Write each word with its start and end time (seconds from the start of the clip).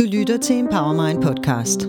Du 0.00 0.04
lytter 0.04 0.36
til 0.36 0.58
Empowermind 0.58 1.22
podcast. 1.22 1.88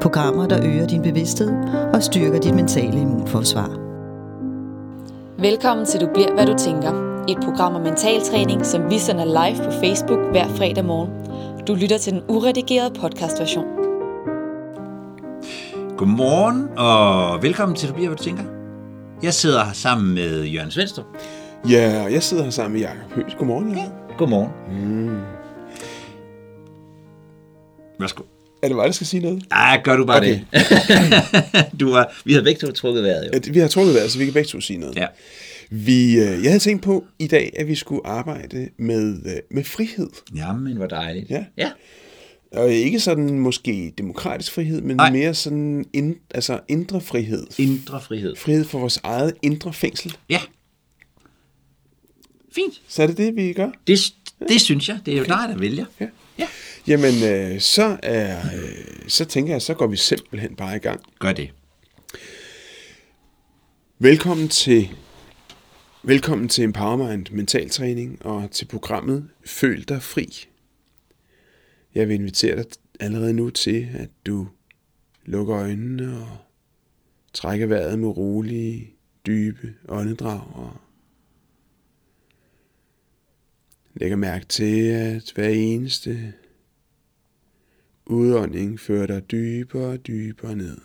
Programmer, 0.00 0.46
der 0.48 0.66
øger 0.66 0.86
din 0.86 1.02
bevidsthed 1.02 1.50
og 1.94 2.02
styrker 2.02 2.40
dit 2.40 2.54
mentale 2.54 3.00
immunforsvar. 3.00 3.68
Velkommen 5.42 5.86
til 5.86 6.00
Du 6.00 6.08
bliver, 6.14 6.34
hvad 6.34 6.46
du 6.46 6.54
tænker. 6.58 6.92
Et 7.28 7.36
program 7.44 7.74
om 7.74 7.80
mentaltræning, 7.80 8.66
som 8.66 8.90
vi 8.90 8.98
sender 8.98 9.24
live 9.24 9.64
på 9.64 9.70
Facebook 9.70 10.18
hver 10.30 10.48
fredag 10.48 10.84
morgen. 10.84 11.10
Du 11.66 11.74
lytter 11.74 11.98
til 11.98 12.12
den 12.12 12.22
uredigerede 12.28 12.94
podcastversion. 13.00 13.66
Godmorgen 15.96 16.68
og 16.78 17.42
velkommen 17.42 17.76
til 17.76 17.88
Du 17.88 17.94
bliver, 17.94 18.08
hvad 18.08 18.16
du 18.16 18.22
tænker. 18.22 18.44
Jeg 19.22 19.34
sidder 19.34 19.64
her 19.64 19.72
sammen 19.72 20.14
med 20.14 20.44
Jørgen 20.44 20.70
Svendstrup. 20.70 21.06
Ja, 21.70 22.02
og 22.04 22.12
jeg 22.12 22.22
sidder 22.22 22.44
her 22.44 22.50
sammen 22.50 22.72
med 22.72 22.80
Jacob 22.80 23.12
Høgh. 23.14 23.38
Godmorgen, 23.38 23.70
Jacob. 23.70 24.18
Godmorgen. 24.18 24.50
Mm. 24.70 25.45
Værsgo. 28.00 28.22
Er 28.62 28.68
det 28.68 28.76
mig, 28.76 28.86
der 28.86 28.92
skal 28.92 29.06
sige 29.06 29.22
noget? 29.22 29.44
Ah, 29.50 29.82
gør 29.84 29.96
du 29.96 30.04
bare 30.04 30.16
Okay. 30.16 30.40
det. 30.52 30.60
du 31.80 31.90
har, 31.90 32.22
vi 32.24 32.32
har 32.32 32.42
begge 32.42 32.60
to 32.66 32.72
trukket 32.72 33.02
vejret, 33.04 33.24
jo. 33.26 33.30
Ja, 33.46 33.52
vi 33.52 33.58
har 33.58 33.68
trukket 33.68 33.94
vejret, 33.94 34.10
så 34.12 34.18
vi 34.18 34.24
kan 34.24 34.34
begge 34.34 34.48
to 34.48 34.60
sige 34.60 34.78
noget. 34.78 34.96
Ja. 34.96 35.06
Vi, 35.70 36.10
øh, 36.10 36.42
jeg 36.42 36.50
havde 36.50 36.58
tænkt 36.58 36.82
på 36.82 37.04
i 37.18 37.26
dag, 37.26 37.52
at 37.56 37.68
vi 37.68 37.74
skulle 37.74 38.06
arbejde 38.06 38.68
med, 38.78 39.16
øh, 39.26 39.32
med 39.50 39.64
frihed. 39.64 40.10
Jamen, 40.36 40.76
hvor 40.76 40.86
dejligt. 40.86 41.30
Ja. 41.30 41.44
ja. 41.58 41.70
Og 42.52 42.72
ikke 42.72 43.00
sådan 43.00 43.38
måske 43.38 43.92
demokratisk 43.98 44.52
frihed, 44.52 44.80
men 44.80 44.96
Nej. 44.96 45.10
mere 45.10 45.34
sådan 45.34 45.84
ind, 45.92 46.16
altså 46.30 46.60
indre 46.68 47.00
frihed. 47.00 47.46
Indre 47.58 48.00
frihed. 48.00 48.36
Frihed 48.36 48.64
for 48.64 48.78
vores 48.78 49.00
eget 49.02 49.34
indre 49.42 49.72
fængsel. 49.72 50.16
Ja. 50.30 50.40
Fint. 52.54 52.82
Så 52.88 53.02
er 53.02 53.06
det 53.06 53.16
det, 53.16 53.36
vi 53.36 53.52
gør? 53.52 53.70
Det, 53.86 53.98
det 54.48 54.60
synes 54.60 54.88
jeg. 54.88 54.98
Det 55.06 55.14
er 55.14 55.18
jo 55.18 55.24
dig, 55.24 55.44
der 55.48 55.56
vælger. 55.58 55.84
Ja. 56.00 56.06
Ja. 56.38 56.48
Jamen, 56.86 57.14
øh, 57.24 57.60
så, 57.60 57.98
er, 58.02 58.38
øh, 58.38 59.08
så 59.08 59.24
tænker 59.24 59.54
jeg, 59.54 59.62
så 59.62 59.74
går 59.74 59.86
vi 59.86 59.96
simpelthen 59.96 60.56
bare 60.56 60.76
i 60.76 60.78
gang. 60.78 61.00
Gør 61.18 61.32
det. 61.32 61.52
Velkommen 63.98 64.48
til 64.48 64.88
Velkommen 66.02 66.48
til 66.48 66.64
Empowermind 66.64 67.26
Mentaltræning 67.30 68.26
og 68.26 68.50
til 68.50 68.64
programmet 68.64 69.28
Føl 69.44 69.84
dig 69.88 70.02
fri. 70.02 70.46
Jeg 71.94 72.08
vil 72.08 72.14
invitere 72.14 72.56
dig 72.56 72.64
allerede 73.00 73.32
nu 73.32 73.50
til, 73.50 73.88
at 73.94 74.08
du 74.26 74.48
lukker 75.24 75.56
øjnene 75.56 76.20
og 76.20 76.36
trækker 77.32 77.66
vejret 77.66 77.98
med 77.98 78.08
rolige, 78.08 78.94
dybe 79.26 79.74
åndedrag 79.88 80.40
og 80.54 80.76
lægger 83.96 84.16
mærke 84.16 84.44
til, 84.44 84.88
at 84.88 85.32
hver 85.34 85.48
eneste 85.48 86.34
udånding 88.06 88.80
fører 88.80 89.06
dig 89.06 89.30
dybere 89.30 89.86
og 89.86 90.06
dybere 90.06 90.56
ned 90.56 90.80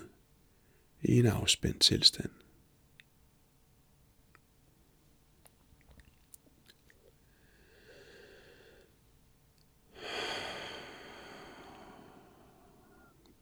i 1.02 1.20
en 1.20 1.26
afspændt 1.26 1.80
tilstand. 1.80 2.30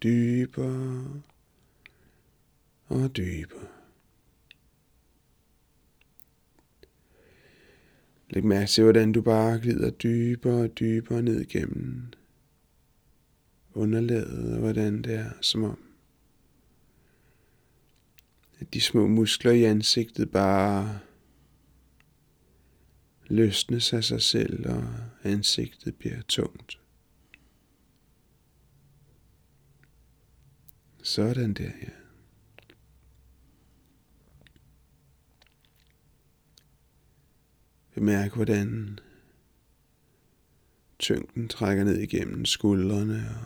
dybere 0.04 1.22
og 2.88 3.18
dybere. 3.18 3.79
Læg 8.30 8.46
mærke 8.46 8.68
til, 8.68 8.84
hvordan 8.84 9.12
du 9.12 9.22
bare 9.22 9.60
glider 9.60 9.90
dybere 9.90 10.64
og 10.64 10.80
dybere 10.80 11.22
ned 11.22 11.46
gennem 11.46 12.04
underlaget, 13.74 14.54
og 14.54 14.60
hvordan 14.60 15.02
det 15.02 15.14
er, 15.14 15.32
som 15.42 15.64
om 15.64 15.80
at 18.60 18.74
de 18.74 18.82
små 18.82 19.08
muskler 19.08 19.52
i 19.52 19.64
ansigtet 19.64 20.32
bare 20.32 21.00
løsnes 23.28 23.94
af 23.94 24.04
sig 24.04 24.22
selv, 24.22 24.70
og 24.70 24.84
ansigtet 25.24 25.96
bliver 25.96 26.22
tungt. 26.22 26.80
Sådan 31.04 31.54
der, 31.54 31.64
ja. 31.64 31.99
Bemærk, 38.00 38.34
hvordan 38.36 39.00
tyngden 41.00 41.48
trækker 41.48 41.84
ned 41.84 41.98
igennem 41.98 42.46
skuldrene 42.46 43.30
og 43.30 43.46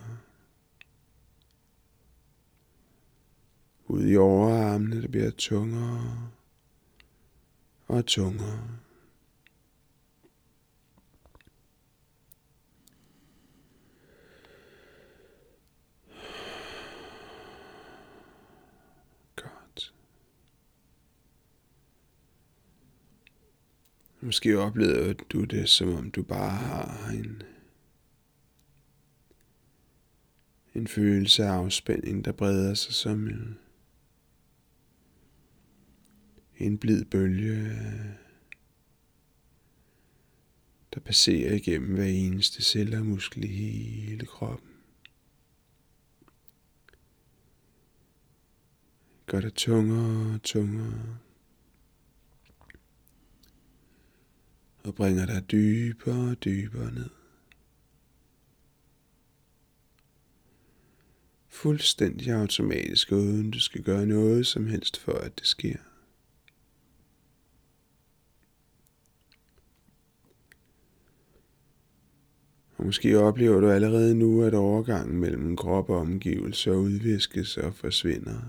ud 3.88 4.08
i 4.08 4.18
overarmene, 4.18 5.02
der 5.02 5.08
bliver 5.08 5.32
tungere 5.32 6.30
og 7.88 8.06
tungere. 8.06 8.70
Godt. 19.36 19.94
Måske 24.24 24.60
oplever 24.60 25.14
du 25.14 25.44
det, 25.44 25.70
som 25.70 25.94
om 25.94 26.12
du 26.12 26.24
bare 26.24 26.50
har 26.50 27.10
en, 27.10 27.42
en 30.74 30.88
følelse 30.88 31.44
af 31.44 31.52
afspænding, 31.52 32.26
der 32.26 32.32
breder 32.32 32.74
sig 32.74 32.94
som 32.94 33.28
en, 33.28 33.60
en 36.58 36.78
blid 36.78 37.06
bølge, 37.06 37.76
der 40.94 41.00
passerer 41.00 41.54
igennem 41.54 41.94
hver 41.94 42.06
eneste 42.06 42.64
celle 42.64 42.98
og 42.98 43.06
muskel 43.06 43.44
i 43.44 43.48
hele 43.48 44.26
kroppen. 44.26 44.70
Gør 49.26 49.42
det 49.42 49.54
tungere 49.54 50.34
og 50.34 50.44
tungere. 50.44 51.18
Og 54.84 54.96
bringer 54.96 55.26
dig 55.26 55.52
dybere 55.52 56.30
og 56.30 56.44
dybere 56.44 56.92
ned. 56.92 57.10
Fuldstændig 61.48 62.32
automatisk, 62.32 63.12
uden 63.12 63.52
du 63.52 63.60
skal 63.60 63.84
gøre 63.84 64.06
noget 64.06 64.48
som 64.48 64.68
helst 64.68 65.00
for, 65.00 65.12
at 65.12 65.40
det 65.40 65.48
sker. 65.48 65.78
Og 72.78 72.86
måske 72.86 73.20
oplever 73.20 73.60
du 73.60 73.70
allerede 73.70 74.16
nu, 74.16 74.44
at 74.44 74.54
overgangen 74.54 75.20
mellem 75.20 75.56
krop 75.56 75.90
og 75.90 75.98
omgivelser 75.98 76.72
udviskes 76.72 77.58
og 77.58 77.76
forsvinder. 77.76 78.42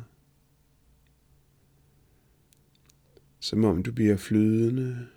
Som 3.40 3.64
om 3.64 3.82
du 3.82 3.92
bliver 3.92 4.16
flydende. 4.16 5.08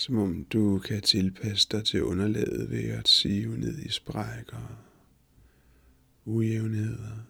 Som 0.00 0.18
om 0.18 0.44
du 0.44 0.78
kan 0.78 1.02
tilpasse 1.02 1.68
dig 1.70 1.84
til 1.84 2.02
underlaget 2.02 2.70
ved 2.70 2.84
at 2.84 3.08
sive 3.08 3.58
ned 3.58 3.78
i 3.78 3.88
sprækker, 3.88 4.86
ujævnheder. 6.24 7.26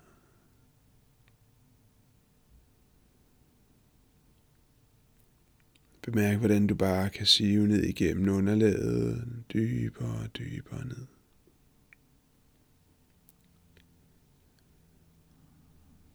Bemærk, 6.02 6.38
hvordan 6.38 6.66
du 6.66 6.74
bare 6.74 7.10
kan 7.10 7.26
sive 7.26 7.66
ned 7.66 7.82
igennem 7.82 8.34
underlaget, 8.34 9.24
dybere 9.52 10.18
og 10.22 10.36
dybere 10.38 10.86
ned. 10.86 11.06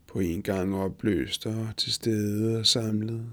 På 0.07 0.19
en 0.19 0.41
gang 0.41 0.75
opløst 0.75 1.45
og 1.45 1.73
til 1.77 1.93
stede 1.93 2.59
og 2.59 2.65
samlet. 2.65 3.31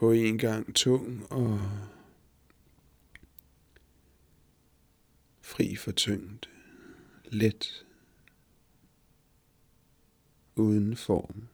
På 0.00 0.12
en 0.12 0.38
gang 0.38 0.74
tung 0.74 1.32
og 1.32 1.60
fri 5.40 5.76
for 5.76 5.92
tyngde, 5.92 6.48
let, 7.24 7.86
uden 10.56 10.96
form. 10.96 11.48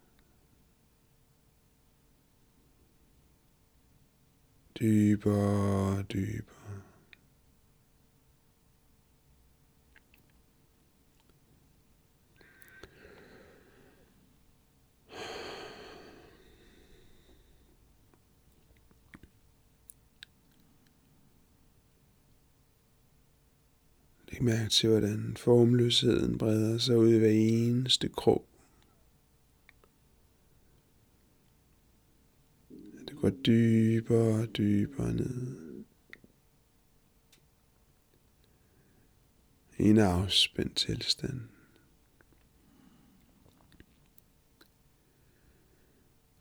Dybere, 4.80 6.02
dybere. 6.02 6.56
Læg 24.28 24.34
mærke 24.46 24.70
til, 24.70 24.88
hvordan 24.88 25.36
formløsheden 25.36 26.38
breder 26.38 26.78
sig 26.78 26.98
ud 26.98 27.14
i 27.14 27.18
hver 27.18 27.28
eneste 27.28 28.08
krog. 28.08 28.44
Det 33.08 33.16
går 33.20 33.30
dybere 33.30 34.42
og 34.42 34.56
dybere 34.56 35.12
ned. 35.12 35.56
I 39.78 39.82
en 39.82 39.98
afspændt 39.98 40.76
tilstand. 40.76 41.40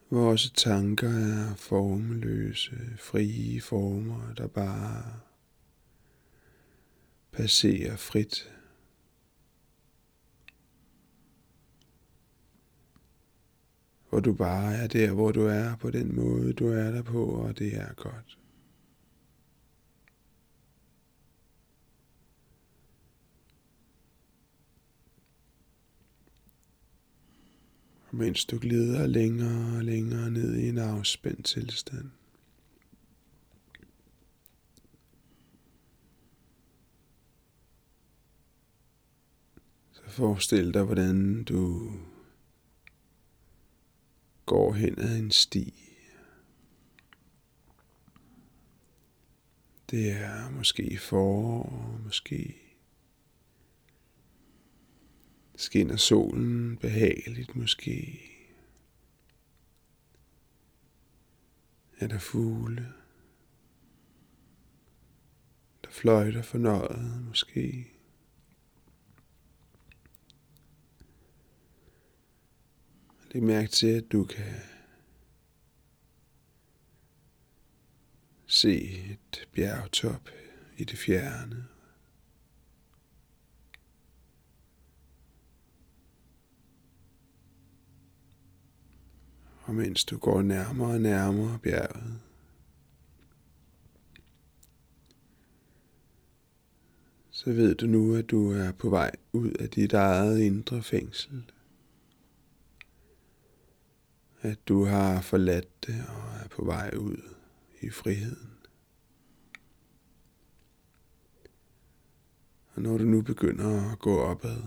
Hvor 0.10 0.32
også 0.32 0.54
tanker 0.54 1.10
er 1.10 1.56
formløse, 1.56 2.78
frie 3.00 3.62
former, 3.62 4.34
der 4.34 4.48
bare 4.48 5.25
passerer 7.36 7.96
frit. 7.96 8.52
Hvor 14.10 14.20
du 14.20 14.34
bare 14.34 14.76
er 14.76 14.88
der, 14.88 15.14
hvor 15.14 15.32
du 15.32 15.42
er 15.42 15.76
på 15.76 15.92
den 15.92 16.16
måde, 16.16 16.54
du 16.54 16.68
er 16.68 16.92
der 16.92 17.02
på, 17.02 17.26
og 17.26 17.60
det 17.60 17.76
er 17.76 17.94
godt. 17.94 18.38
Mens 28.12 28.46
du 28.46 28.60
glider 28.60 29.08
længere 29.08 29.78
og 29.78 29.84
længere 29.84 30.32
ned 30.32 30.56
i 30.56 30.70
en 30.70 30.78
afspændt 30.78 31.46
tilstand, 31.46 32.12
så 39.92 40.05
forestil 40.16 40.74
dig, 40.74 40.84
hvordan 40.84 41.44
du 41.44 41.92
går 44.46 44.74
hen 44.74 45.00
ad 45.00 45.18
en 45.18 45.32
sti. 45.32 45.74
Det 49.92 50.12
er 50.12 50.50
måske 50.50 50.98
forår, 50.98 52.00
måske 52.04 52.56
skinner 55.56 55.96
solen 55.96 56.78
behageligt, 56.78 57.56
måske 57.56 58.22
er 61.98 62.08
der 62.08 62.20
fugle, 62.20 62.94
der 65.84 65.92
fløjter 65.92 66.42
fornøjet, 66.42 67.26
måske. 67.28 67.95
Læg 73.36 73.44
mærke 73.44 73.68
til, 73.68 73.88
at 73.88 74.12
du 74.12 74.24
kan 74.24 74.56
se 78.46 78.82
et 79.12 79.48
bjergtop 79.52 80.30
i 80.78 80.84
det 80.84 80.98
fjerne. 80.98 81.66
Og 89.62 89.76
mens 89.76 90.06
du 90.06 90.18
går 90.18 90.42
nærmere 90.42 90.92
og 90.92 91.02
nærmere 91.02 91.60
bjerget, 91.60 92.20
så 97.32 97.52
ved 97.52 97.76
du 97.76 97.88
nu, 97.88 98.16
at 98.16 98.30
du 98.30 98.52
er 98.52 98.72
på 98.72 98.90
vej 98.90 99.12
ud 99.34 99.52
af 99.52 99.70
dit 99.70 99.94
eget 99.94 100.40
indre 100.40 100.84
fængsel. 100.84 101.52
At 104.46 104.68
du 104.68 104.86
har 104.86 105.22
forladt 105.22 105.88
det 105.88 106.06
og 106.08 106.44
er 106.44 106.48
på 106.48 106.66
vej 106.66 106.92
ud 106.98 107.36
i 107.82 107.90
friheden. 107.90 108.52
Og 112.74 112.82
når 112.82 112.98
du 112.98 113.04
nu 113.04 113.22
begynder 113.22 113.92
at 113.92 114.00
gå 114.00 114.20
opad, 114.20 114.62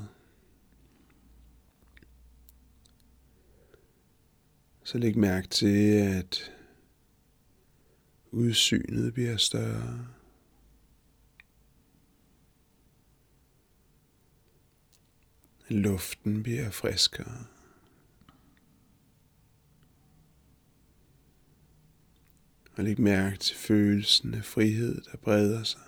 så 4.85 4.99
læg 4.99 5.19
mærke 5.19 5.49
til, 5.49 5.93
at 5.93 6.53
udsynet 8.31 9.15
bliver 9.15 9.37
større. 9.37 10.07
Luften 15.69 16.43
bliver 16.43 16.71
friskere. 16.71 17.58
Og 22.79 22.85
læg 22.85 23.01
mærke 23.01 23.39
til 23.39 23.57
følelsen 23.57 24.35
af 24.35 24.45
frihed, 24.45 25.01
der 25.01 25.17
breder 25.17 25.63
sig. 25.63 25.81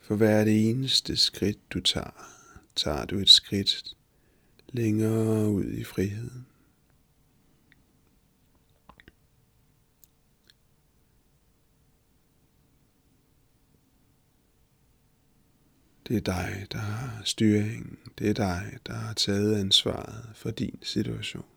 For 0.00 0.16
hvert 0.16 0.48
eneste 0.48 1.16
skridt 1.16 1.72
du 1.72 1.80
tager, 1.80 2.30
tager 2.76 3.04
du 3.04 3.18
et 3.18 3.30
skridt 3.30 3.96
længere 4.68 5.48
ud 5.48 5.64
i 5.64 5.84
friheden. 5.84 6.46
Det 16.08 16.16
er 16.16 16.20
dig, 16.20 16.66
der 16.72 16.78
har 16.78 17.22
styringen. 17.24 17.98
Det 18.18 18.30
er 18.30 18.34
dig, 18.34 18.78
der 18.86 18.94
har 18.94 19.12
taget 19.12 19.60
ansvaret 19.60 20.30
for 20.34 20.50
din 20.50 20.78
situation. 20.82 21.53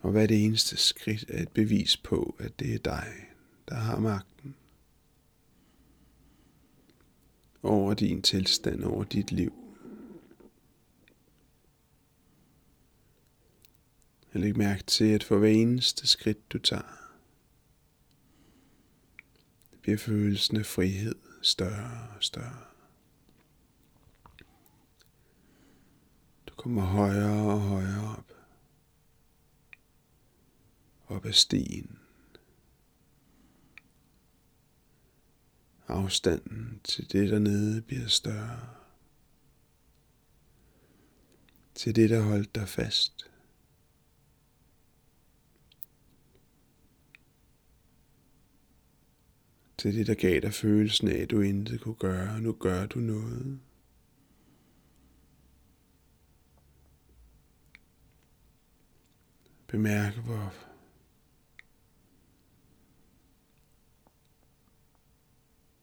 Og 0.00 0.10
hvad 0.10 0.28
det 0.28 0.44
eneste 0.44 0.76
skridt 0.76 1.24
er 1.28 1.42
et 1.42 1.48
bevis 1.48 1.96
på, 1.96 2.36
at 2.38 2.58
det 2.58 2.74
er 2.74 2.78
dig, 2.78 3.12
der 3.68 3.74
har 3.74 3.98
magten 3.98 4.54
over 7.62 7.94
din 7.94 8.22
tilstand, 8.22 8.84
over 8.84 9.04
dit 9.04 9.32
liv. 9.32 9.52
Jeg 14.34 14.40
lægger 14.40 14.58
mærke 14.58 14.82
til, 14.82 15.04
at 15.04 15.24
for 15.24 15.38
hver 15.38 15.48
eneste 15.48 16.06
skridt 16.06 16.52
du 16.52 16.58
tager, 16.58 17.12
bliver 19.82 19.98
følelsen 19.98 20.56
af 20.56 20.66
frihed 20.66 21.14
større 21.42 22.08
og 22.16 22.24
større. 22.24 22.64
Du 26.46 26.54
kommer 26.54 26.82
højere 26.82 27.52
og 27.52 27.60
højere 27.60 28.17
op. 31.08 31.24
Ad 31.24 31.32
stien. 31.32 31.98
Afstanden 35.88 36.80
til 36.84 37.12
det 37.12 37.30
dernede 37.30 37.82
bliver 37.82 38.06
større. 38.06 38.68
Til 41.74 41.96
det, 41.96 42.10
der 42.10 42.22
holdt 42.22 42.54
dig 42.54 42.68
fast. 42.68 43.30
Til 49.78 49.94
det, 49.94 50.06
der 50.06 50.14
gav 50.14 50.40
dig 50.40 50.54
følelsen 50.54 51.08
af, 51.08 51.16
at 51.16 51.30
du 51.30 51.40
intet 51.40 51.80
kunne 51.80 51.94
gøre. 51.94 52.40
Nu 52.40 52.52
gør 52.52 52.86
du 52.86 52.98
noget. 52.98 53.60
Bemærk, 59.66 60.16
hvor 60.16 60.67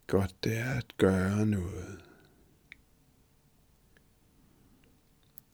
godt 0.08 0.44
det 0.44 0.58
er 0.58 0.74
at 0.74 0.98
gøre 0.98 1.46
noget. 1.46 2.02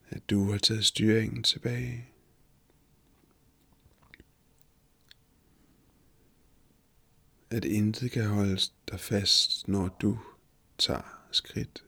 At 0.08 0.30
du 0.30 0.50
har 0.50 0.58
taget 0.58 0.84
styringen 0.84 1.42
tilbage. 1.42 2.08
At 7.50 7.64
intet 7.64 8.10
kan 8.10 8.28
holde 8.28 8.60
dig 8.90 9.00
fast, 9.00 9.68
når 9.68 9.88
du 9.88 10.18
tager 10.78 11.26
skridt. 11.30 11.84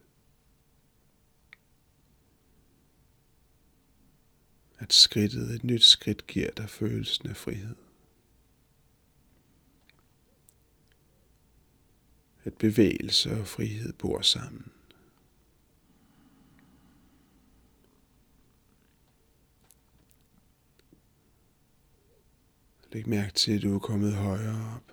At 4.77 4.93
skridtet, 4.93 5.55
et 5.55 5.63
nyt 5.63 5.83
skridt, 5.83 6.27
giver 6.27 6.51
dig 6.51 6.69
følelsen 6.69 7.29
af 7.29 7.37
frihed. 7.37 7.84
At 12.45 12.53
bevægelse 12.53 13.39
og 13.39 13.47
frihed 13.47 13.93
bor 13.93 14.21
sammen. 14.21 14.71
Læg 22.91 23.09
mærke 23.09 23.33
til, 23.33 23.51
at 23.51 23.61
du 23.61 23.75
er 23.75 23.79
kommet 23.79 24.15
højere 24.15 24.75
op. 24.75 24.91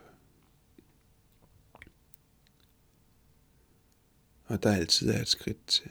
Og 4.44 4.62
der 4.62 4.72
altid 4.72 5.10
er 5.10 5.20
et 5.20 5.28
skridt 5.28 5.66
til. 5.66 5.90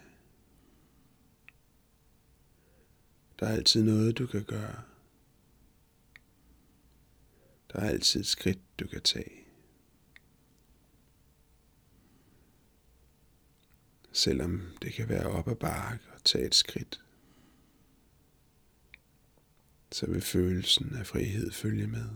Der 3.40 3.48
er 3.48 3.52
altid 3.52 3.84
noget, 3.84 4.18
du 4.18 4.28
kan 4.28 4.44
gøre. 4.44 4.82
Der 7.74 7.80
er 7.80 7.90
altid 7.90 8.22
et 8.22 8.28
skridt, 8.28 8.80
du 8.80 8.88
kan 8.88 9.02
tage. 9.02 9.41
Selvom 14.12 14.62
det 14.82 14.94
kan 14.94 15.10
være 15.10 15.28
op 15.28 15.48
ad 15.48 15.56
bakke 15.56 16.06
og 16.14 16.24
tage 16.24 16.46
et 16.46 16.56
skridt, 16.56 17.04
så 19.92 20.06
vil 20.06 20.22
følelsen 20.22 20.96
af 20.96 21.08
frihed 21.08 21.52
følge 21.52 21.88
med. 21.88 22.10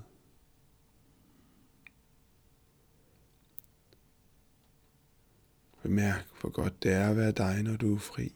Bemærk, 5.83 6.27
hvor 6.41 6.49
godt 6.49 6.83
det 6.83 6.91
er 6.91 7.09
at 7.09 7.17
være 7.17 7.31
dig, 7.31 7.63
når 7.63 7.77
du 7.77 7.95
er 7.95 7.99
fri. 7.99 8.33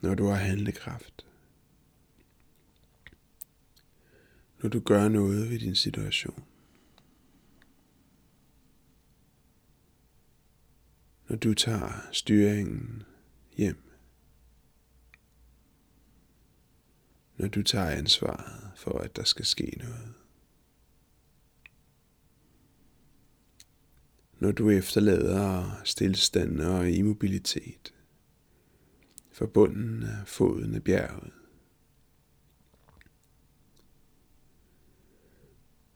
Når 0.00 0.14
du 0.14 0.26
har 0.26 0.34
handlekraft. 0.34 1.26
Når 4.62 4.68
du 4.68 4.80
gør 4.80 5.08
noget 5.08 5.50
ved 5.50 5.58
din 5.58 5.74
situation. 5.74 6.49
Når 11.30 11.36
du 11.36 11.54
tager 11.54 12.08
styringen 12.12 13.02
hjem. 13.56 13.90
Når 17.36 17.48
du 17.48 17.62
tager 17.62 17.90
ansvaret 17.90 18.70
for, 18.76 18.98
at 18.98 19.16
der 19.16 19.24
skal 19.24 19.44
ske 19.44 19.74
noget. 19.78 20.14
når 24.40 24.52
du 24.52 24.70
efterlader 24.70 25.80
stillstand 25.84 26.60
og 26.60 26.90
immobilitet 26.90 27.94
for 29.32 29.46
bunden 29.46 30.02
af 30.02 30.26
foden 30.26 30.74
af 30.74 30.84
bjerget. 30.84 31.32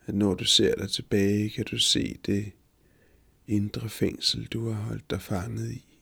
At 0.06 0.14
når 0.14 0.34
du 0.34 0.44
ser 0.44 0.74
dig 0.74 0.90
tilbage, 0.90 1.50
kan 1.50 1.64
du 1.64 1.78
se 1.78 2.18
det 2.26 2.52
indre 3.46 3.88
fængsel, 3.88 4.46
du 4.46 4.68
har 4.68 4.82
holdt 4.82 5.10
dig 5.10 5.22
fanget 5.22 5.72
i. 5.72 5.98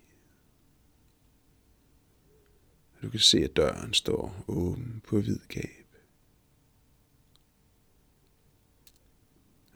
Du 3.03 3.11
kan 3.11 3.21
se, 3.21 3.39
at 3.39 3.57
døren 3.57 3.95
står 3.95 4.45
åben 4.49 5.03
på 5.05 5.21
hvid 5.21 5.39
gab. 5.49 5.87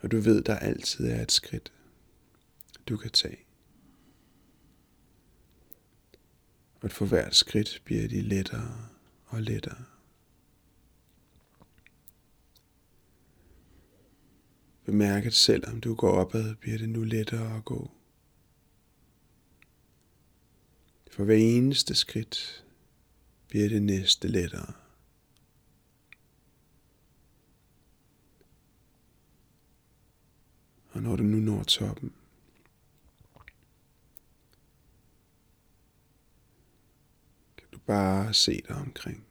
Og 0.00 0.10
du 0.10 0.20
ved, 0.20 0.42
der 0.42 0.56
altid 0.56 1.06
er 1.06 1.22
et 1.22 1.32
skridt 1.32 1.72
du 2.88 2.96
kan 2.96 3.10
tage. 3.10 3.38
Og 6.80 6.90
for 6.90 7.06
hvert 7.06 7.34
skridt 7.34 7.82
bliver 7.84 8.08
de 8.08 8.20
lettere 8.20 8.88
og 9.26 9.42
lettere. 9.42 9.84
Bemærk, 14.86 15.26
at 15.26 15.34
selvom 15.34 15.80
du 15.80 15.94
går 15.94 16.10
opad, 16.10 16.54
bliver 16.54 16.78
det 16.78 16.88
nu 16.88 17.02
lettere 17.02 17.56
at 17.56 17.64
gå. 17.64 17.90
For 21.10 21.24
hver 21.24 21.36
eneste 21.36 21.94
skridt 21.94 22.64
bliver 23.48 23.68
det 23.68 23.82
næste 23.82 24.28
lettere. 24.28 24.72
Og 30.90 31.02
når 31.02 31.16
du 31.16 31.22
nu 31.22 31.36
når 31.36 31.62
toppen, 31.62 32.12
Bare 37.86 38.34
se 38.34 38.62
dig 38.68 38.76
omkring. 38.76 39.25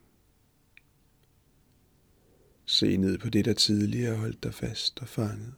Se 2.75 2.97
ned 2.97 3.17
på 3.17 3.29
det, 3.29 3.45
der 3.45 3.53
tidligere 3.53 4.17
holdt 4.17 4.43
dig 4.43 4.53
fast 4.53 4.99
og 4.99 5.07
fanget. 5.07 5.53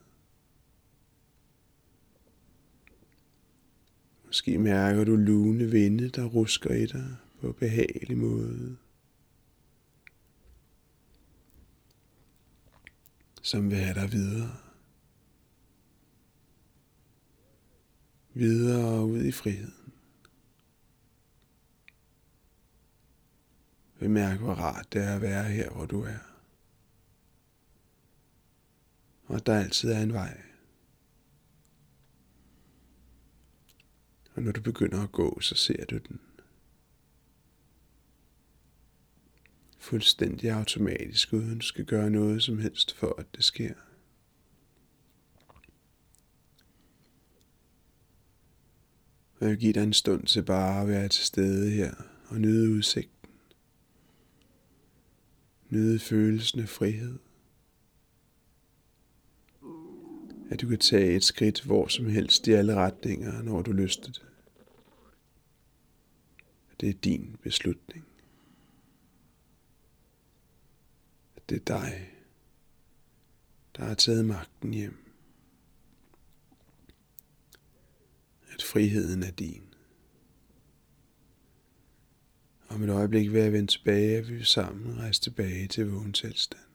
Måske 4.26 4.58
mærker 4.58 5.04
du 5.04 5.16
lune 5.16 5.70
vinde, 5.70 6.08
der 6.08 6.24
rusker 6.24 6.74
i 6.74 6.86
dig 6.86 7.16
på 7.40 7.52
behagelig 7.52 8.18
måde. 8.18 8.76
Som 13.42 13.70
vil 13.70 13.78
have 13.78 13.94
dig 13.94 14.12
videre. 14.12 14.56
Videre 18.34 19.04
ud 19.04 19.24
i 19.24 19.32
friheden. 19.32 19.92
Bemærk, 23.98 24.38
hvor 24.38 24.54
rart 24.54 24.92
det 24.92 25.02
er 25.02 25.14
at 25.14 25.22
være 25.22 25.44
her, 25.44 25.70
hvor 25.70 25.86
du 25.86 26.02
er. 26.02 26.37
Og 29.28 29.46
der 29.46 29.54
altid 29.54 29.90
er 29.90 30.02
en 30.02 30.12
vej. 30.12 30.40
Og 34.34 34.42
når 34.42 34.52
du 34.52 34.60
begynder 34.62 35.02
at 35.02 35.12
gå, 35.12 35.40
så 35.40 35.54
ser 35.54 35.84
du 35.84 35.98
den. 35.98 36.20
Fuldstændig 39.78 40.50
automatisk, 40.50 41.32
uden 41.32 41.58
du 41.58 41.66
skal 41.66 41.84
gøre 41.84 42.10
noget 42.10 42.42
som 42.42 42.58
helst 42.58 42.94
for, 42.94 43.14
at 43.18 43.26
det 43.36 43.44
sker. 43.44 43.74
jeg 49.40 49.48
vil 49.48 49.58
give 49.58 49.72
dig 49.72 49.82
en 49.82 49.92
stund 49.92 50.26
til 50.26 50.42
bare 50.42 50.82
at 50.82 50.88
være 50.88 51.08
til 51.08 51.24
stede 51.24 51.70
her 51.70 51.94
og 52.26 52.40
nyde 52.40 52.70
udsigten. 52.70 53.30
Nyde 55.70 55.98
følelsen 55.98 56.60
af 56.60 56.68
frihed. 56.68 57.18
At 60.50 60.60
du 60.60 60.68
kan 60.68 60.78
tage 60.78 61.16
et 61.16 61.24
skridt 61.24 61.64
hvor 61.64 61.88
som 61.88 62.06
helst 62.06 62.46
i 62.46 62.52
alle 62.52 62.74
retninger, 62.74 63.42
når 63.42 63.62
du 63.62 63.72
lyster 63.72 64.12
det. 64.12 64.22
Det 66.80 66.88
er 66.88 66.92
din 66.92 67.36
beslutning. 67.42 68.04
Det 71.48 71.56
er 71.56 71.64
dig, 71.78 72.10
der 73.76 73.84
har 73.84 73.94
taget 73.94 74.24
magten 74.24 74.74
hjem. 74.74 75.04
At 78.54 78.62
friheden 78.62 79.22
er 79.22 79.30
din. 79.30 79.62
Om 82.68 82.82
et 82.82 82.90
øjeblik 82.90 83.32
vil 83.32 83.40
jeg 83.40 83.52
vende 83.52 83.70
tilbage, 83.72 84.18
og 84.18 84.28
vi 84.28 84.34
vil 84.34 84.46
sammen 84.46 84.98
rejse 84.98 85.20
tilbage 85.20 85.68
til 85.68 85.90
vågen 85.90 86.12
tilstand. 86.12 86.67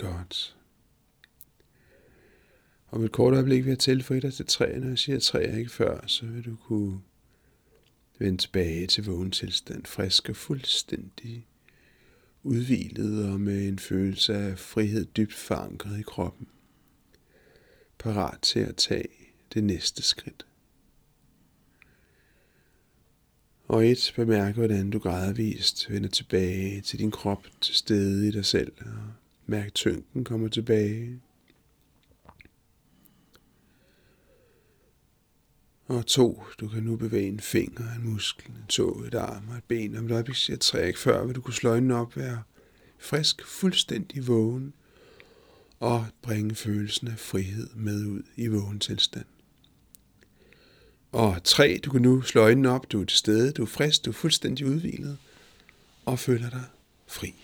Godt. 0.00 0.56
Om 2.90 3.04
et 3.04 3.12
kort 3.12 3.34
øjeblik 3.34 3.64
vil 3.64 3.70
jeg 3.70 3.78
tilføje 3.78 4.20
dig 4.20 4.34
til 4.34 4.46
tre. 4.46 4.78
Når 4.78 4.88
jeg 4.88 4.98
siger 4.98 5.18
træer 5.18 5.56
ikke 5.56 5.70
før, 5.70 6.06
så 6.06 6.26
vil 6.26 6.44
du 6.44 6.56
kunne 6.56 7.00
vende 8.18 8.38
tilbage 8.38 8.86
til 8.86 9.04
vågen 9.04 9.30
tilstand, 9.30 9.86
frisk 9.86 10.28
og 10.28 10.36
fuldstændig 10.36 11.46
udvilet 12.42 13.28
og 13.28 13.40
med 13.40 13.68
en 13.68 13.78
følelse 13.78 14.34
af 14.34 14.58
frihed 14.58 15.04
dybt 15.04 15.34
forankret 15.34 15.98
i 15.98 16.02
kroppen. 16.02 16.48
Parat 17.98 18.38
til 18.42 18.60
at 18.60 18.76
tage 18.76 19.08
det 19.54 19.64
næste 19.64 20.02
skridt. 20.02 20.46
Og 23.68 23.86
et, 23.86 24.12
bemærk, 24.16 24.54
hvordan 24.54 24.90
du 24.90 24.98
gradvist 24.98 25.90
vender 25.90 26.08
tilbage 26.08 26.80
til 26.80 26.98
din 26.98 27.10
krop, 27.10 27.46
til 27.60 27.74
stede 27.74 28.28
i 28.28 28.30
dig 28.30 28.44
selv, 28.44 28.72
og 28.80 29.19
mærk 29.50 29.74
tyngden 29.74 30.24
kommer 30.24 30.48
tilbage. 30.48 31.20
Og 35.86 36.06
to, 36.06 36.42
du 36.60 36.68
kan 36.68 36.82
nu 36.82 36.96
bevæge 36.96 37.28
en 37.28 37.40
finger, 37.40 37.92
en 37.92 38.10
muskel, 38.10 38.50
en 38.50 38.66
tog, 38.68 39.06
et 39.06 39.14
arm 39.14 39.48
og 39.48 39.56
et 39.56 39.64
ben. 39.64 39.96
Om 39.96 40.06
et 40.06 40.12
øjeblik 40.12 40.36
siger 40.36 40.56
træk 40.56 40.96
før, 40.96 41.24
vil 41.24 41.34
du 41.34 41.40
kunne 41.40 41.54
slå 41.54 41.70
øjnene 41.70 41.94
op, 41.94 42.16
være 42.16 42.42
frisk, 42.98 43.46
fuldstændig 43.46 44.26
vågen, 44.26 44.72
og 45.80 46.06
bringe 46.22 46.54
følelsen 46.54 47.08
af 47.08 47.18
frihed 47.18 47.68
med 47.74 48.06
ud 48.06 48.22
i 48.36 48.46
vågen 48.46 48.78
tilstand. 48.78 49.26
Og 51.12 51.44
tre, 51.44 51.80
du 51.84 51.90
kan 51.90 52.02
nu 52.02 52.22
slå 52.22 52.40
øjnene 52.42 52.70
op, 52.70 52.92
du 52.92 53.00
er 53.00 53.04
til 53.04 53.18
stede, 53.18 53.52
du 53.52 53.62
er 53.62 53.66
frisk, 53.66 54.04
du 54.04 54.10
er 54.10 54.14
fuldstændig 54.14 54.66
udvilet, 54.66 55.18
og 56.04 56.18
føler 56.18 56.50
dig 56.50 56.64
fri. 57.06 57.34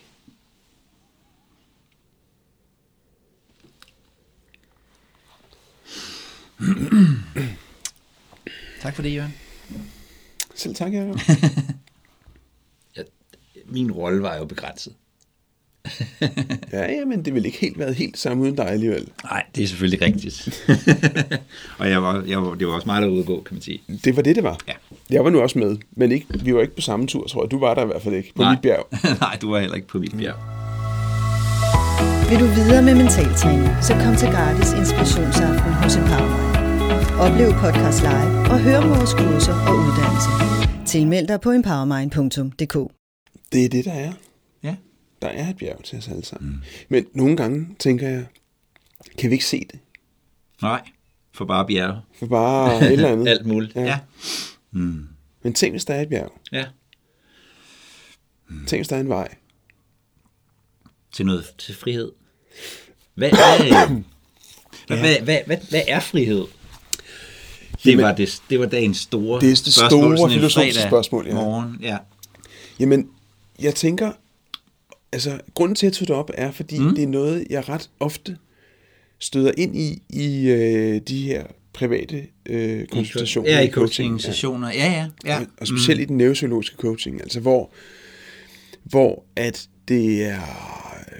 Tak 8.82 8.94
for 8.94 9.02
det, 9.02 9.14
Jørgen. 9.14 9.34
Selv 10.54 10.74
tak, 10.74 10.92
Jacob. 10.92 11.20
Ja, 12.96 13.02
min 13.66 13.92
rolle 13.92 14.22
var 14.22 14.36
jo 14.36 14.44
begrænset. 14.44 14.92
ja, 16.72 16.92
ja, 16.92 17.04
men 17.04 17.24
det 17.24 17.34
ville 17.34 17.46
ikke 17.46 17.58
helt 17.58 17.78
været 17.78 17.94
helt 17.94 18.18
samme 18.18 18.42
uden 18.42 18.56
dig 18.56 18.66
alligevel. 18.66 19.08
Nej, 19.24 19.44
det 19.54 19.64
er 19.64 19.68
selvfølgelig 19.68 20.02
rigtigt. 20.02 20.68
og 21.78 21.90
jeg 21.90 22.02
var, 22.02 22.22
jeg 22.22 22.42
var, 22.42 22.54
det 22.54 22.66
var 22.66 22.74
også 22.74 22.86
meget 22.86 23.02
derude 23.02 23.20
at 23.20 23.26
gå, 23.26 23.42
kan 23.42 23.54
man 23.54 23.62
sige. 23.62 23.82
Det 24.04 24.16
var 24.16 24.22
det, 24.22 24.36
det 24.36 24.44
var. 24.44 24.58
Ja. 24.68 24.72
Jeg 25.10 25.24
var 25.24 25.30
nu 25.30 25.40
også 25.40 25.58
med, 25.58 25.76
men 25.90 26.12
ikke, 26.12 26.26
vi 26.44 26.54
var 26.54 26.60
ikke 26.60 26.74
på 26.74 26.80
samme 26.80 27.06
tur, 27.06 27.26
tror 27.26 27.44
jeg. 27.44 27.50
Du 27.50 27.58
var 27.58 27.74
der 27.74 27.82
i 27.82 27.86
hvert 27.86 28.02
fald 28.02 28.14
ikke, 28.14 28.32
på 28.34 28.42
Nej. 28.42 28.50
mit 28.50 28.60
bjerg. 28.60 28.86
Nej, 29.20 29.38
du 29.42 29.50
var 29.50 29.60
heller 29.60 29.76
ikke 29.76 29.88
på 29.88 29.98
mit 29.98 30.16
bjerg. 30.18 30.55
Vil 32.30 32.38
du 32.40 32.46
videre 32.46 32.82
med 32.82 32.94
mentaltræning, 32.94 33.84
så 33.84 33.92
kom 34.02 34.16
til 34.16 34.28
gratis 34.28 34.72
inspirationsaften 34.72 35.72
hos 35.82 35.96
Empowermind. 35.96 37.20
Oplev 37.24 37.48
podcast 37.62 38.00
live 38.02 38.32
og 38.52 38.60
hør 38.60 38.76
om 38.78 38.88
vores 38.88 39.12
kurser 39.20 39.54
og 39.68 39.74
uddannelse. 39.84 40.30
Tilmeld 40.92 41.26
dig 41.28 41.40
på 41.40 41.50
empowermind.dk. 41.52 42.76
Det 43.52 43.64
er 43.64 43.68
det, 43.68 43.84
der 43.84 43.92
er. 43.92 44.12
Ja. 44.62 44.76
Der 45.22 45.28
er 45.28 45.48
et 45.50 45.56
bjerg 45.56 45.84
til 45.84 45.98
os 45.98 46.08
alle 46.08 46.24
sammen. 46.24 46.52
Mm. 46.52 46.60
Men 46.88 47.06
nogle 47.14 47.36
gange 47.36 47.68
tænker 47.78 48.08
jeg, 48.08 48.26
kan 49.18 49.30
vi 49.30 49.34
ikke 49.34 49.46
se 49.46 49.60
det? 49.72 49.78
Nej, 50.62 50.82
for 51.34 51.44
bare 51.44 51.66
bjerge. 51.66 52.00
For 52.18 52.26
bare 52.26 52.76
et 52.86 52.92
eller 52.92 53.08
andet. 53.08 53.28
Alt 53.34 53.46
muligt. 53.46 53.76
Ja. 53.76 53.80
Ja. 53.82 53.86
ja. 53.86 53.98
Men 55.42 55.54
tænk, 55.54 55.72
hvis 55.72 55.84
der 55.84 55.94
er 55.94 56.02
et 56.02 56.08
bjerg. 56.08 56.32
ja. 56.52 56.64
Tænk, 58.66 58.78
hvis 58.78 58.88
der 58.88 58.96
er 58.96 59.00
en 59.00 59.08
vej. 59.08 59.28
Til 61.16 61.26
noget, 61.26 61.44
til 61.58 61.74
frihed. 61.74 62.12
Hvad, 63.14 63.30
hvad, 63.30 63.68
hvad, 64.86 64.98
hvad, 64.98 65.20
hvad, 65.22 65.38
hvad, 65.46 65.56
hvad 65.70 65.82
er 65.88 66.00
frihed? 66.00 66.44
Det 67.84 67.90
Jamen, 67.90 68.04
var, 68.04 68.14
det, 68.14 68.42
det 68.50 68.60
var 68.60 68.66
dagens 68.66 68.98
store 68.98 69.40
det 69.40 69.46
er 69.46 69.54
det 69.64 69.74
spørgsmål, 69.74 70.16
store 70.16 70.30
filosofiske 70.30 70.82
spørgsmål, 70.82 71.26
ja. 71.26 71.34
Morgen, 71.34 71.78
ja. 71.82 71.96
Jamen, 72.80 73.08
jeg 73.62 73.74
tænker, 73.74 74.12
altså, 75.12 75.40
grunden 75.54 75.74
til, 75.74 75.86
at 75.86 75.90
jeg 75.90 75.96
tog 75.98 76.08
det 76.08 76.16
op, 76.16 76.30
er, 76.34 76.50
fordi 76.50 76.78
mm. 76.78 76.94
det 76.94 77.04
er 77.04 77.08
noget, 77.08 77.46
jeg 77.50 77.68
ret 77.68 77.90
ofte 78.00 78.36
støder 79.18 79.52
ind 79.56 79.76
i, 79.76 80.02
i 80.10 80.48
øh, 80.48 81.00
de 81.08 81.22
her 81.22 81.44
private 81.72 82.26
øh, 82.46 82.86
konsultationer. 82.86 83.50
Ja, 83.50 83.60
i 83.60 83.66
i 83.66 83.70
coaching. 83.70 84.10
coaching-sessioner. 84.10 84.68
Ja, 84.68 84.92
ja. 84.92 85.06
ja. 85.24 85.40
Og, 85.40 85.46
og 85.60 85.66
specielt 85.66 85.98
mm. 85.98 86.02
i 86.02 86.06
den 86.06 86.16
neuropsykologiske 86.16 86.76
coaching, 86.76 87.20
altså 87.20 87.40
hvor, 87.40 87.70
hvor 88.84 89.24
at 89.36 89.68
det 89.88 90.24
er 90.24 90.40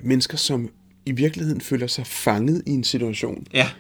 mennesker, 0.06 0.36
som 0.36 0.68
i 1.06 1.12
virkeligheden 1.12 1.60
føler 1.60 1.86
sig 1.86 2.06
fanget 2.06 2.62
i 2.66 2.70
en 2.70 2.84
situation. 2.84 3.46
Ja, 3.54 3.70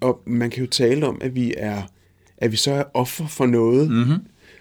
Og 0.00 0.22
man 0.26 0.50
kan 0.50 0.64
jo 0.64 0.70
tale 0.70 1.06
om, 1.06 1.18
at 1.20 1.34
vi 1.34 1.54
er 1.56 1.82
at 2.38 2.52
vi 2.52 2.56
så 2.56 2.72
er 2.72 2.84
offer 2.94 3.26
for 3.26 3.46
noget. 3.46 3.90
mm-hmm. 3.90 4.18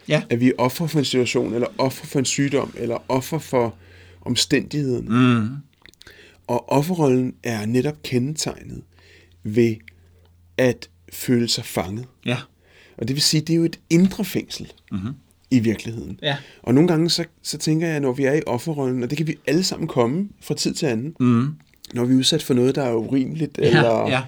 ja. 0.07 0.23
At 0.29 0.39
vi 0.39 0.47
er 0.47 0.53
offer 0.57 0.87
for 0.87 0.99
en 0.99 1.05
situation, 1.05 1.53
eller 1.53 1.67
offer 1.77 2.05
for 2.05 2.19
en 2.19 2.25
sygdom, 2.25 2.73
eller 2.77 2.97
offer 3.09 3.37
for 3.39 3.75
omstændighederne. 4.21 5.39
Mm. 5.39 5.49
Og 6.47 6.69
offerrollen 6.69 7.33
er 7.43 7.65
netop 7.65 8.03
kendetegnet 8.03 8.81
ved 9.43 9.75
at 10.57 10.89
føle 11.13 11.47
sig 11.47 11.65
fanget. 11.65 12.05
ja. 12.25 12.37
Og 12.97 13.07
det 13.07 13.15
vil 13.15 13.23
sige, 13.23 13.41
det 13.41 13.53
er 13.53 13.57
jo 13.57 13.63
et 13.63 13.79
indre 13.89 14.25
fængsel 14.25 14.71
mm-hmm. 14.91 15.13
I 15.51 15.59
virkeligheden. 15.59 16.19
Ja. 16.21 16.37
Og 16.63 16.73
nogle 16.73 16.87
gange, 16.87 17.09
så, 17.09 17.25
så 17.41 17.57
tænker 17.57 17.87
jeg, 17.87 17.99
når 17.99 18.11
vi 18.13 18.23
er 18.25 18.33
i 18.33 18.41
offerrollen, 18.47 19.03
og 19.03 19.09
det 19.09 19.17
kan 19.17 19.27
vi 19.27 19.35
alle 19.47 19.63
sammen 19.63 19.87
komme 19.87 20.29
fra 20.41 20.53
tid 20.55 20.73
til 20.73 20.85
anden, 20.85 21.15
Mm. 21.19 21.47
når 21.93 22.05
vi 22.05 22.13
er 22.13 22.17
udsat 22.17 22.43
for 22.43 22.53
noget, 22.53 22.75
der 22.75 22.83
er 22.83 22.93
urimeligt, 22.93 23.57
eller 23.57 24.07
ja. 24.09 24.21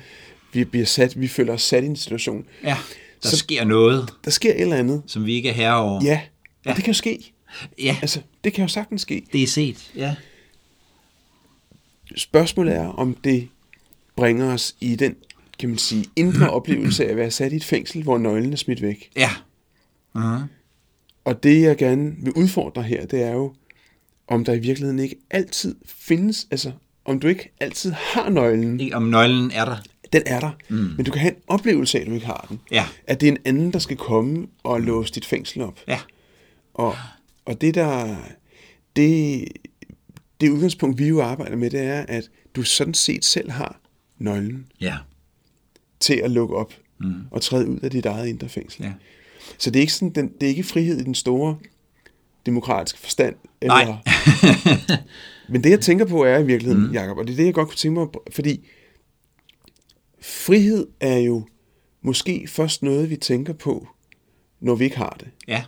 vi 0.54 0.64
bliver 0.64 0.86
sat, 0.86 1.22
vi 1.22 1.28
føler 1.28 1.54
os 1.54 1.62
sat 1.62 1.84
i 1.84 1.88
en 1.88 1.96
situation. 1.96 2.46
ja. 2.64 2.78
Der 3.24 3.30
Så- 3.30 3.38
sker 3.38 3.64
noget, 3.66 4.10
Der 4.26 4.32
sker 4.32 4.54
et 4.54 4.62
eller 4.62 4.76
andet. 4.76 5.02
som 5.08 5.26
vi 5.26 5.34
ikke 5.34 5.50
er 5.50 5.54
herre 5.54 5.78
over. 5.82 6.04
Ja, 6.04 6.22
og 6.24 6.66
Ja. 6.66 6.74
det 6.74 6.84
kan 6.84 6.94
jo 6.94 6.98
ske. 6.98 7.34
ja. 7.84 7.98
Altså, 8.02 8.20
det 8.44 8.54
kan 8.54 8.62
jo 8.62 8.68
sagtens 8.68 9.02
ske. 9.02 9.26
Det 9.34 9.44
er 9.44 9.48
set. 9.48 9.92
Ja. 9.96 10.16
Spørgsmålet 12.16 12.76
er, 12.76 12.88
om 12.88 13.14
det 13.24 13.48
bringer 14.16 14.54
os 14.54 14.76
i 14.80 14.96
den, 14.96 15.16
kan 15.60 15.70
man 15.70 15.78
sige, 15.78 16.06
indre 16.16 16.50
oplevelse 16.58 17.06
af 17.06 17.10
at 17.10 17.18
være 17.18 17.32
sat 17.32 17.54
i 17.54 17.56
et 17.56 17.64
fængsel, 17.64 18.04
hvor 18.04 18.18
nøglen 18.18 18.54
er 18.54 18.58
smidt 18.58 18.82
væk. 18.82 19.10
Ja. 19.18 19.30
Uh-huh. 20.18 20.42
Og 21.26 21.44
det, 21.44 21.62
jeg 21.62 21.78
gerne 21.78 22.16
vil 22.18 22.34
udfordre 22.34 22.84
her, 22.84 23.06
det 23.06 23.24
er 23.24 23.32
jo, 23.32 23.54
om 24.28 24.46
der 24.46 24.54
i 24.54 24.60
virkeligheden 24.60 25.00
ikke 25.00 25.16
altid 25.30 25.76
findes, 25.86 26.48
altså 26.52 26.72
om 27.06 27.20
du 27.20 27.28
ikke 27.28 27.52
altid 27.60 27.92
har 27.92 28.30
nøglen. 28.30 28.80
Ikke 28.80 28.96
om 28.96 29.04
nøglen 29.04 29.52
er 29.52 29.66
der. 29.66 29.78
Den 30.14 30.22
er 30.26 30.40
der, 30.40 30.52
mm. 30.70 30.76
men 30.76 31.06
du 31.06 31.12
kan 31.12 31.22
have 31.22 31.34
en 31.36 31.42
oplevelse 31.48 31.98
af, 31.98 32.02
at 32.02 32.08
du 32.08 32.14
ikke 32.14 32.26
har 32.26 32.46
den. 32.50 32.60
Ja. 32.72 32.86
At 33.08 33.22
det 33.22 33.28
er 33.28 33.32
en 33.32 33.38
anden, 33.46 33.74
der 33.74 33.80
skal 33.80 33.98
komme 33.98 34.48
og 34.64 34.82
låse 34.82 35.14
dit 35.14 35.26
fængsel 35.26 35.62
op. 35.62 35.80
Ja. 35.88 36.00
Og, 36.74 36.96
og 37.46 37.62
det 37.62 37.76
der, 37.76 38.16
det, 38.96 39.46
det 40.42 40.50
udgangspunkt, 40.50 41.00
vi 41.00 41.08
jo 41.08 41.22
arbejder 41.22 41.56
med, 41.56 41.70
det 41.70 41.82
er, 41.82 42.06
at 42.08 42.30
du 42.56 42.64
sådan 42.64 42.94
set 42.94 43.26
selv 43.26 43.52
har 43.52 43.80
nøglen 44.18 44.68
Ja. 44.82 44.98
til 46.00 46.16
at 46.16 46.32
lukke 46.32 46.56
op 46.56 46.74
mm. 47.00 47.14
og 47.32 47.42
træde 47.42 47.68
ud 47.70 47.80
af 47.80 47.92
dit 47.92 48.06
eget 48.06 48.28
indre 48.28 48.50
fængsel. 48.50 48.84
Ja. 48.84 48.94
Så 49.58 49.70
det 49.70 49.80
er 49.80 49.82
ikke, 49.82 49.94
sådan, 49.94 50.10
den, 50.16 50.32
det 50.34 50.44
er 50.44 50.50
ikke 50.50 50.64
frihed 50.64 51.00
i 51.00 51.04
den 51.04 51.16
store 51.16 51.58
demokratiske 52.46 53.00
forstand. 53.00 53.36
Nej. 53.62 53.86
men 55.50 55.64
det, 55.64 55.70
jeg 55.70 55.82
tænker 55.82 56.06
på, 56.06 56.24
er 56.24 56.38
i 56.38 56.46
virkeligheden, 56.46 56.88
mm. 56.88 56.94
Jacob, 56.94 57.18
og 57.18 57.28
det 57.28 57.34
er 57.34 57.38
det, 57.38 57.46
jeg 57.46 57.54
godt 57.54 57.68
kunne 57.68 57.78
tænke 57.78 58.00
mig, 58.00 58.08
fordi 58.32 58.68
frihed 60.22 60.88
er 61.00 61.18
jo 61.18 61.48
måske 62.02 62.48
først 62.48 62.84
noget, 62.84 63.10
vi 63.10 63.16
tænker 63.16 63.54
på, 63.54 63.88
når 64.60 64.76
vi 64.76 64.84
ikke 64.84 64.98
har 64.98 65.18
det. 65.20 65.28
Ja. 65.48 65.64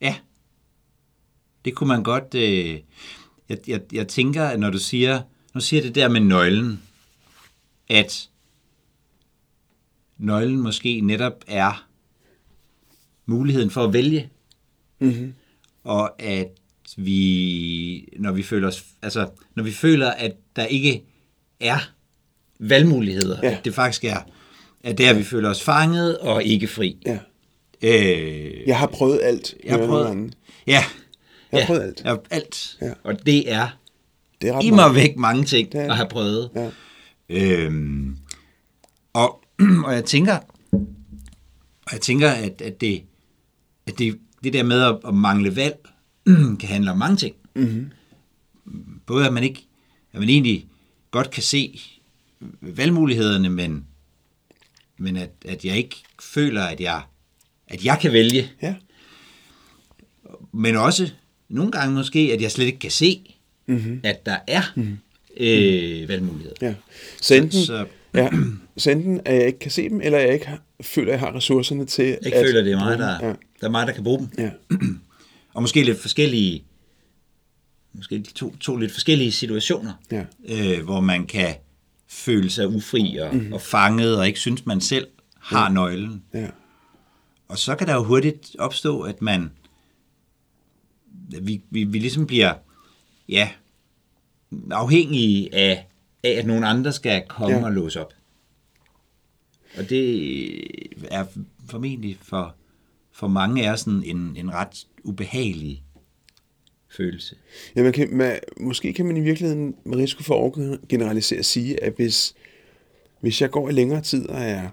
Ja. 0.00 0.14
Det 1.64 1.74
kunne 1.74 1.88
man 1.88 2.02
godt... 2.02 2.34
Øh, 2.34 2.80
jeg, 3.48 3.58
jeg, 3.66 3.80
jeg 3.92 4.08
tænker, 4.08 4.44
at 4.44 4.60
når 4.60 4.70
du 4.70 4.78
siger, 4.78 5.22
nu 5.54 5.60
siger 5.60 5.82
det 5.82 5.94
der 5.94 6.08
med 6.08 6.20
nøglen, 6.20 6.82
at 7.88 8.30
nøglen 10.18 10.60
måske 10.60 11.00
netop 11.00 11.44
er 11.46 11.86
muligheden 13.26 13.70
for 13.70 13.84
at 13.84 13.92
vælge. 13.92 14.28
Mm-hmm. 15.00 15.34
Og 15.84 16.22
at 16.22 16.48
vi, 16.96 18.08
når 18.18 18.32
vi 18.32 18.42
føler 18.42 18.68
os, 18.68 18.84
altså, 19.02 19.28
når 19.56 19.64
vi 19.64 19.72
føler, 19.72 20.10
at 20.10 20.32
der 20.56 20.64
ikke 20.66 21.02
er 21.60 21.78
valgmuligheder, 22.60 23.38
Ja. 23.42 23.50
at 23.50 23.64
det 23.64 23.74
faktisk 23.74 24.04
er, 24.04 24.16
at 24.84 24.98
der 24.98 25.14
vi 25.14 25.22
føler 25.24 25.50
os 25.50 25.62
fanget 25.62 26.18
og 26.18 26.44
ikke 26.44 26.68
fri. 26.68 26.96
Ja. 27.06 27.18
Øh, 27.82 28.60
Jeg 28.66 28.78
har 28.78 28.86
prøvet 28.86 29.20
alt. 29.22 29.54
jeg 29.64 29.78
har 29.78 29.86
prøvet, 29.86 30.34
ja, 30.66 30.72
Jeg 30.72 30.82
har 31.52 31.58
ja, 31.58 31.66
prøvet 31.66 31.82
alt. 31.82 32.02
Ja, 32.04 32.16
alt. 32.30 32.78
Ja. 32.82 32.92
Og 33.04 33.26
det 33.26 33.52
er 33.52 33.68
Det 34.40 34.50
er 34.50 34.60
i 34.60 34.70
mig 34.70 34.94
væk 34.94 35.16
mange 35.16 35.44
ting 35.44 35.72
Det 35.72 35.78
er 35.78 35.82
det. 35.82 35.90
at 35.90 35.96
have 35.96 36.08
prøvet. 36.08 36.50
Ja. 36.54 36.70
Øhm, 37.28 38.16
og, 39.86 39.94
jeg 39.94 40.04
tænker, 40.04 40.38
og 41.86 41.92
jeg 41.92 42.00
tænker, 42.00 42.30
at, 42.30 42.62
at, 42.62 42.80
det, 42.80 43.02
at 43.86 43.98
det, 43.98 44.18
det 44.44 44.52
der 44.52 44.62
med 44.62 44.82
at, 44.82 44.96
at 45.08 45.14
mangle 45.14 45.56
valg, 45.56 45.88
kan 46.60 46.68
handle 46.68 46.90
om 46.90 46.98
mange 46.98 47.16
ting. 47.16 47.34
Mm-hmm. 47.54 47.90
Både 49.06 49.26
at 49.26 49.32
man 49.32 49.42
ikke, 49.44 49.66
at 50.12 50.20
man 50.20 50.28
egentlig 50.28 50.66
godt 51.10 51.30
kan 51.30 51.42
se 51.42 51.80
valgmulighederne, 52.60 53.48
men, 53.50 53.84
men 54.98 55.16
at, 55.16 55.30
at 55.44 55.64
jeg 55.64 55.76
ikke 55.76 55.96
føler, 56.22 56.62
at 56.62 56.80
jeg, 56.80 57.02
at 57.68 57.84
jeg 57.84 57.98
kan 58.02 58.12
vælge. 58.12 58.50
Ja. 58.62 58.74
Men 60.52 60.76
også 60.76 61.10
nogle 61.48 61.72
gange 61.72 61.94
måske, 61.94 62.18
at 62.34 62.42
jeg 62.42 62.50
slet 62.50 62.66
ikke 62.66 62.78
kan 62.78 62.90
se, 62.90 63.34
Mm-hmm. 63.70 64.00
at 64.04 64.26
der 64.26 64.38
er 64.46 64.62
øh, 65.36 66.08
valgmuligheder. 66.08 66.54
ja. 66.62 66.74
Så 67.22 67.34
enten, 67.34 67.64
så. 67.64 67.86
Ja, 68.22 68.30
så 68.76 68.90
enten 68.90 69.20
at 69.24 69.34
jeg 69.34 69.46
ikke 69.46 69.58
kan 69.58 69.70
se 69.70 69.88
dem, 69.88 70.00
eller 70.00 70.18
jeg 70.18 70.32
ikke 70.32 70.50
føler, 70.80 71.12
at 71.12 71.12
jeg 71.12 71.20
har 71.20 71.36
ressourcerne 71.36 71.84
til 71.86 72.04
Jeg 72.04 72.18
ikke 72.26 72.38
at... 72.38 72.46
føler, 72.46 72.62
det 72.62 72.72
er 72.72 72.78
mig, 72.78 72.98
der, 72.98 73.26
Ja, 73.26 73.28
der 73.60 73.66
er 73.66 73.70
mig, 73.70 73.86
der 73.86 73.92
kan 73.92 74.04
bruge 74.04 74.18
dem. 74.18 74.28
ja, 74.38 74.50
Og 75.54 75.62
måske 75.62 75.82
lidt 75.82 76.00
forskellige, 76.00 76.64
måske 77.92 78.18
de 78.18 78.32
to, 78.32 78.56
to 78.56 78.76
lidt 78.76 78.92
forskellige 78.92 79.32
situationer, 79.32 79.92
ja. 80.10 80.24
øh, 80.48 80.84
hvor 80.84 81.00
man 81.00 81.26
kan 81.26 81.54
føle 82.08 82.50
sig 82.50 82.68
ufri 82.68 83.16
og, 83.16 83.36
mm. 83.36 83.52
og 83.52 83.60
fanget, 83.60 84.18
og 84.18 84.26
ikke 84.26 84.38
synes, 84.38 84.66
man 84.66 84.80
selv 84.80 85.06
har 85.40 85.68
nøglen. 85.68 86.22
ja. 86.34 86.46
Og 87.48 87.58
så 87.58 87.74
kan 87.74 87.86
der 87.86 87.94
jo 87.94 88.02
hurtigt 88.02 88.56
opstå, 88.58 89.00
at 89.00 89.22
man, 89.22 89.50
vi, 91.42 91.60
vi, 91.70 91.84
vi 91.84 91.98
ligesom 91.98 92.26
bliver, 92.26 92.54
ja, 93.28 93.48
afhængige 94.70 95.54
af, 95.54 95.86
af, 96.34 96.38
at 96.38 96.46
nogle 96.46 96.66
andre 96.66 96.92
skal 96.92 97.22
komme 97.28 97.56
Ja. 97.56 97.64
og 97.64 97.72
låse 97.72 98.00
op. 98.00 98.12
Og 99.78 99.88
det 99.90 100.58
er 101.10 101.24
formentlig 101.70 102.18
for, 102.22 102.54
for 103.12 103.28
mange 103.28 103.62
er 103.62 103.76
sådan 103.76 104.02
en, 104.02 104.36
en 104.36 104.50
ret 104.54 104.86
ubehagelig 105.04 105.82
følelse. 106.96 107.36
Ja, 107.76 107.82
man 107.82 107.92
kan, 107.92 108.08
man, 108.16 108.38
måske 108.60 108.92
kan 108.92 109.06
man 109.06 109.16
i 109.16 109.20
virkeligheden 109.20 109.74
med 109.84 109.96
risiko 109.98 110.22
for 110.22 110.34
at 110.34 110.38
overgeneralisere 110.38 111.42
sige, 111.42 111.84
at 111.84 111.92
hvis, 111.96 112.34
hvis 113.20 113.40
jeg 113.40 113.50
går 113.50 113.68
i 113.68 113.72
længere 113.72 114.00
tid 114.00 114.28
og 114.28 114.40
er 114.40 114.68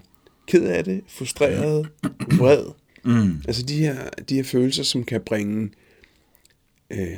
ked 0.46 0.64
af 0.64 0.84
det, 0.84 1.00
frustreret, 1.08 1.88
vred, 2.38 2.64
mm. 3.04 3.42
altså 3.46 3.62
de 3.62 3.78
her, 3.78 4.08
de 4.28 4.34
her 4.34 4.42
følelser, 4.44 4.82
som 4.82 5.04
kan 5.04 5.20
bringe 5.20 5.70
øh, 6.90 7.16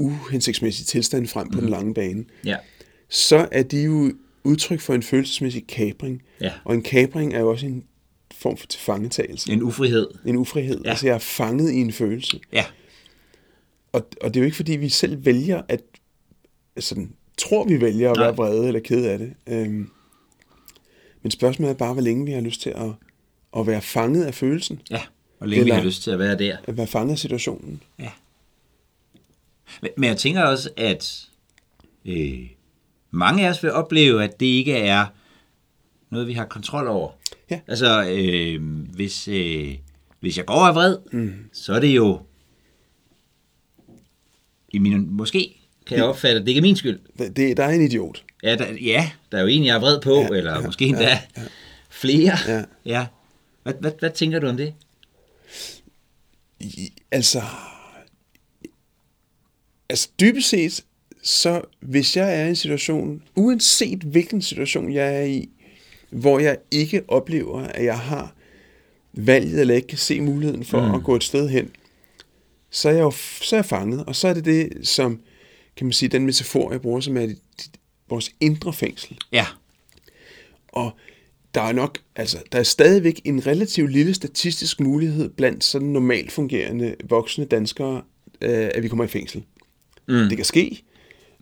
uhensigtsmæssig 0.00 0.86
tilstand 0.86 1.26
frem 1.26 1.48
på 1.50 1.54
mm. 1.56 1.60
den 1.60 1.70
lange 1.70 1.94
bane, 1.94 2.24
Ja, 2.44 2.56
så 3.08 3.48
er 3.52 3.62
de 3.62 3.82
jo 3.82 4.12
udtryk 4.44 4.80
for 4.80 4.94
en 4.94 5.02
følelsesmæssig 5.02 5.66
kabring. 5.66 6.22
Ja. 6.40 6.52
Og 6.64 6.74
en 6.74 6.82
kabring 6.82 7.34
er 7.34 7.40
jo 7.40 7.50
også 7.50 7.66
en 7.66 7.84
form 8.34 8.56
for 8.56 8.66
tilfangetagelse. 8.66 9.52
en 9.52 9.62
ufrihed. 9.62 10.08
En 10.26 10.36
ufrihed. 10.36 10.80
Ja. 10.84 10.90
Altså 10.90 11.06
jeg 11.06 11.14
er 11.14 11.18
fanget 11.18 11.70
i 11.72 11.76
en 11.76 11.92
følelse. 11.92 12.40
Ja, 12.52 12.64
Og, 13.92 14.06
og 14.20 14.28
det 14.34 14.36
er 14.36 14.40
jo 14.40 14.44
ikke 14.44 14.56
fordi, 14.56 14.72
vi 14.76 14.88
selv 14.88 15.24
vælger 15.24 15.62
at, 15.68 15.80
sådan, 16.78 17.12
tror 17.38 17.64
vi 17.64 17.80
vælger 17.80 18.10
at 18.10 18.16
Nej. 18.16 18.26
være 18.26 18.36
vrede 18.36 18.66
eller 18.66 18.80
ked 18.80 19.04
af 19.04 19.18
det. 19.18 19.32
Øhm, 19.46 19.90
men 21.22 21.30
spørgsmålet 21.30 21.70
er 21.70 21.76
bare, 21.78 21.92
hvor 21.92 22.02
længe 22.02 22.26
vi 22.26 22.32
har 22.32 22.40
lyst 22.40 22.60
til 22.60 22.70
at, 22.70 22.90
at 23.56 23.66
være 23.66 23.80
fanget 23.82 24.24
af 24.24 24.34
følelsen. 24.34 24.80
ja. 24.90 25.00
Og 25.40 25.48
længe 25.48 25.64
vi 25.64 25.68
Eller- 25.70 25.74
har 25.80 25.84
lyst 25.84 26.02
til 26.02 26.10
at 26.10 26.18
være 26.18 26.38
der. 26.38 26.56
At 26.64 26.76
være 26.76 26.86
fanget 26.86 27.12
af 27.12 27.18
situationen. 27.18 27.82
Ja. 27.98 28.10
Men, 29.82 29.90
men 29.96 30.08
jeg 30.08 30.16
tænker 30.16 30.42
også, 30.42 30.70
at 30.76 31.26
øh, 32.04 32.38
mange 33.10 33.46
af 33.46 33.50
os 33.50 33.62
vil 33.62 33.72
opleve, 33.72 34.24
at 34.24 34.40
det 34.40 34.46
ikke 34.46 34.76
er 34.76 35.06
noget, 36.10 36.26
vi 36.26 36.32
har 36.32 36.44
kontrol 36.44 36.86
over. 36.88 37.10
Ja. 37.50 37.60
Altså, 37.66 38.04
øh, 38.10 38.62
hvis, 38.94 39.28
øh, 39.28 39.74
hvis 40.20 40.36
jeg 40.36 40.46
går 40.46 40.54
og 40.54 40.68
er 40.68 40.72
vred, 40.72 40.96
mm. 41.12 41.34
så 41.52 41.72
er 41.72 41.80
det 41.80 41.96
jo 41.96 42.20
i 44.72 44.78
min, 44.78 45.10
måske 45.10 45.56
kan 45.86 45.96
jeg 45.96 46.04
opfatte, 46.04 46.36
at 46.40 46.42
det 46.42 46.48
ikke 46.48 46.58
er 46.58 46.62
min 46.62 46.76
skyld. 46.76 46.98
Det, 47.18 47.36
det, 47.36 47.56
der 47.56 47.64
er 47.64 47.70
en 47.70 47.82
idiot. 47.82 48.24
Ja, 48.42 48.56
der, 48.56 48.66
ja, 48.80 49.10
der 49.32 49.38
er 49.38 49.42
jo 49.42 49.48
en, 49.48 49.64
jeg 49.64 49.76
er 49.76 49.80
vred 49.80 50.00
på, 50.00 50.20
Ja, 50.20 50.28
eller 50.28 50.52
ja, 50.58 50.60
måske 50.66 50.84
endda 50.84 51.02
ja, 51.02 51.20
ja. 51.36 51.42
flere. 51.90 52.32
Ja. 52.48 52.64
ja. 52.84 53.06
Hvad, 53.62 53.74
hvad, 53.80 53.92
hvad 53.98 54.10
tænker 54.10 54.38
du 54.38 54.46
om 54.46 54.56
det? 54.56 54.74
I- 56.60 56.92
Altså, 57.10 57.40
altså 59.90 60.08
dybest 60.20 60.48
set, 60.48 60.84
så 61.22 61.62
hvis 61.80 62.16
jeg 62.16 62.40
er 62.40 62.46
i 62.46 62.48
en 62.48 62.56
situation, 62.56 63.22
uanset 63.36 63.98
hvilken 63.98 64.42
situation 64.42 64.92
jeg 64.92 65.16
er 65.16 65.24
i, 65.24 65.48
hvor 66.10 66.38
jeg 66.38 66.58
ikke 66.70 67.02
oplever, 67.08 67.60
at 67.60 67.84
jeg 67.84 67.98
har 67.98 68.34
valget, 69.12 69.60
eller 69.60 69.74
ikke 69.74 69.88
kan 69.88 69.98
se 69.98 70.20
muligheden 70.20 70.64
for 70.64 70.86
mm. 70.86 70.94
at 70.94 71.04
gå 71.04 71.16
et 71.16 71.24
sted 71.24 71.48
hen, 71.48 71.70
så 72.70 72.88
er 72.88 72.92
jeg 72.92 73.00
jo 73.00 73.10
så 73.10 73.56
er 73.56 73.58
jeg 73.58 73.64
fanget. 73.64 74.04
Og 74.04 74.16
så 74.16 74.28
er 74.28 74.34
det 74.34 74.44
det, 74.44 74.88
som, 74.88 75.20
kan 75.76 75.86
man 75.86 75.92
sige, 75.92 76.08
den 76.08 76.26
metafor, 76.26 76.70
jeg 76.70 76.80
bruger, 76.80 77.00
som 77.00 77.16
er 77.16 77.28
vores 78.08 78.30
indre 78.40 78.72
fængsel. 78.72 79.18
Ja, 79.32 79.46
Og 80.68 80.90
der 81.54 81.60
er 81.60 81.72
nok, 81.72 81.98
altså, 82.16 82.38
der 82.52 82.58
er 82.58 82.62
stadigvæk 82.62 83.20
en 83.24 83.46
relativt 83.46 83.92
lille 83.92 84.14
statistisk 84.14 84.80
mulighed 84.80 85.30
blandt 85.30 85.64
sådan 85.64 85.88
normalt 85.88 86.32
fungerende 86.32 86.94
voksne 87.08 87.44
danskere, 87.44 88.02
øh, 88.40 88.70
at 88.74 88.82
vi 88.82 88.88
kommer 88.88 89.04
i 89.04 89.08
fængsel. 89.08 89.44
Mm. 90.10 90.28
Det 90.28 90.36
kan 90.38 90.44
ske, 90.44 90.82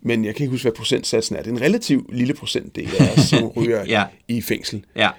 men 0.02 0.24
jeg 0.24 0.35
kan 0.35 0.44
ikke 0.44 0.50
huske, 0.50 0.64
hvad 0.64 0.72
procentsatsen 0.72 1.37
er. 1.37 1.42
Det 1.42 1.50
er 1.50 1.54
en 1.57 1.61
relativt 1.62 2.14
lille 2.16 2.35
procentdel 2.35 2.88
af 3.00 3.12
os, 3.18 3.24
som 3.31 3.44
ryger 3.44 3.85
Ja. 3.85 4.04
i 4.28 4.40
fængsel. 4.40 4.85
ja, 4.96 5.11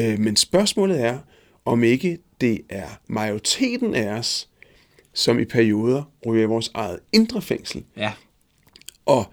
Øh, 0.00 0.18
men 0.18 0.36
spørgsmålet 0.36 1.00
er, 1.00 1.18
om 1.64 1.84
ikke 1.84 2.18
det 2.40 2.60
er 2.68 2.86
majoriteten 3.08 3.94
af 3.94 4.08
os, 4.08 4.48
som 5.12 5.38
i 5.38 5.44
perioder 5.44 6.02
ryger 6.26 6.42
i 6.42 6.46
vores 6.46 6.70
eget 6.74 6.98
indre 7.12 7.42
fængsel. 7.42 7.84
ja, 7.96 8.12
Og 9.06 9.30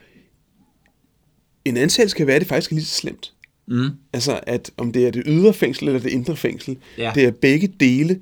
en 1.66 1.78
antagelse 1.78 2.16
kan 2.16 2.28
være, 2.28 2.36
at 2.36 2.42
det 2.42 2.50
faktisk 2.50 2.72
er 2.72 2.76
lige 2.76 2.86
så 2.86 2.96
slemt. 2.96 3.34
mm, 3.68 3.90
Altså, 4.14 4.40
at 4.48 4.72
om 4.78 4.92
det 4.92 5.08
er 5.08 5.12
det 5.12 5.24
ydre 5.26 5.54
fængsel 5.54 5.88
eller 5.88 6.00
det 6.00 6.10
indre 6.12 6.36
fængsel, 6.38 6.78
Ja. 6.98 7.12
det 7.16 7.24
er 7.26 7.32
begge 7.32 7.68
dele 7.80 8.20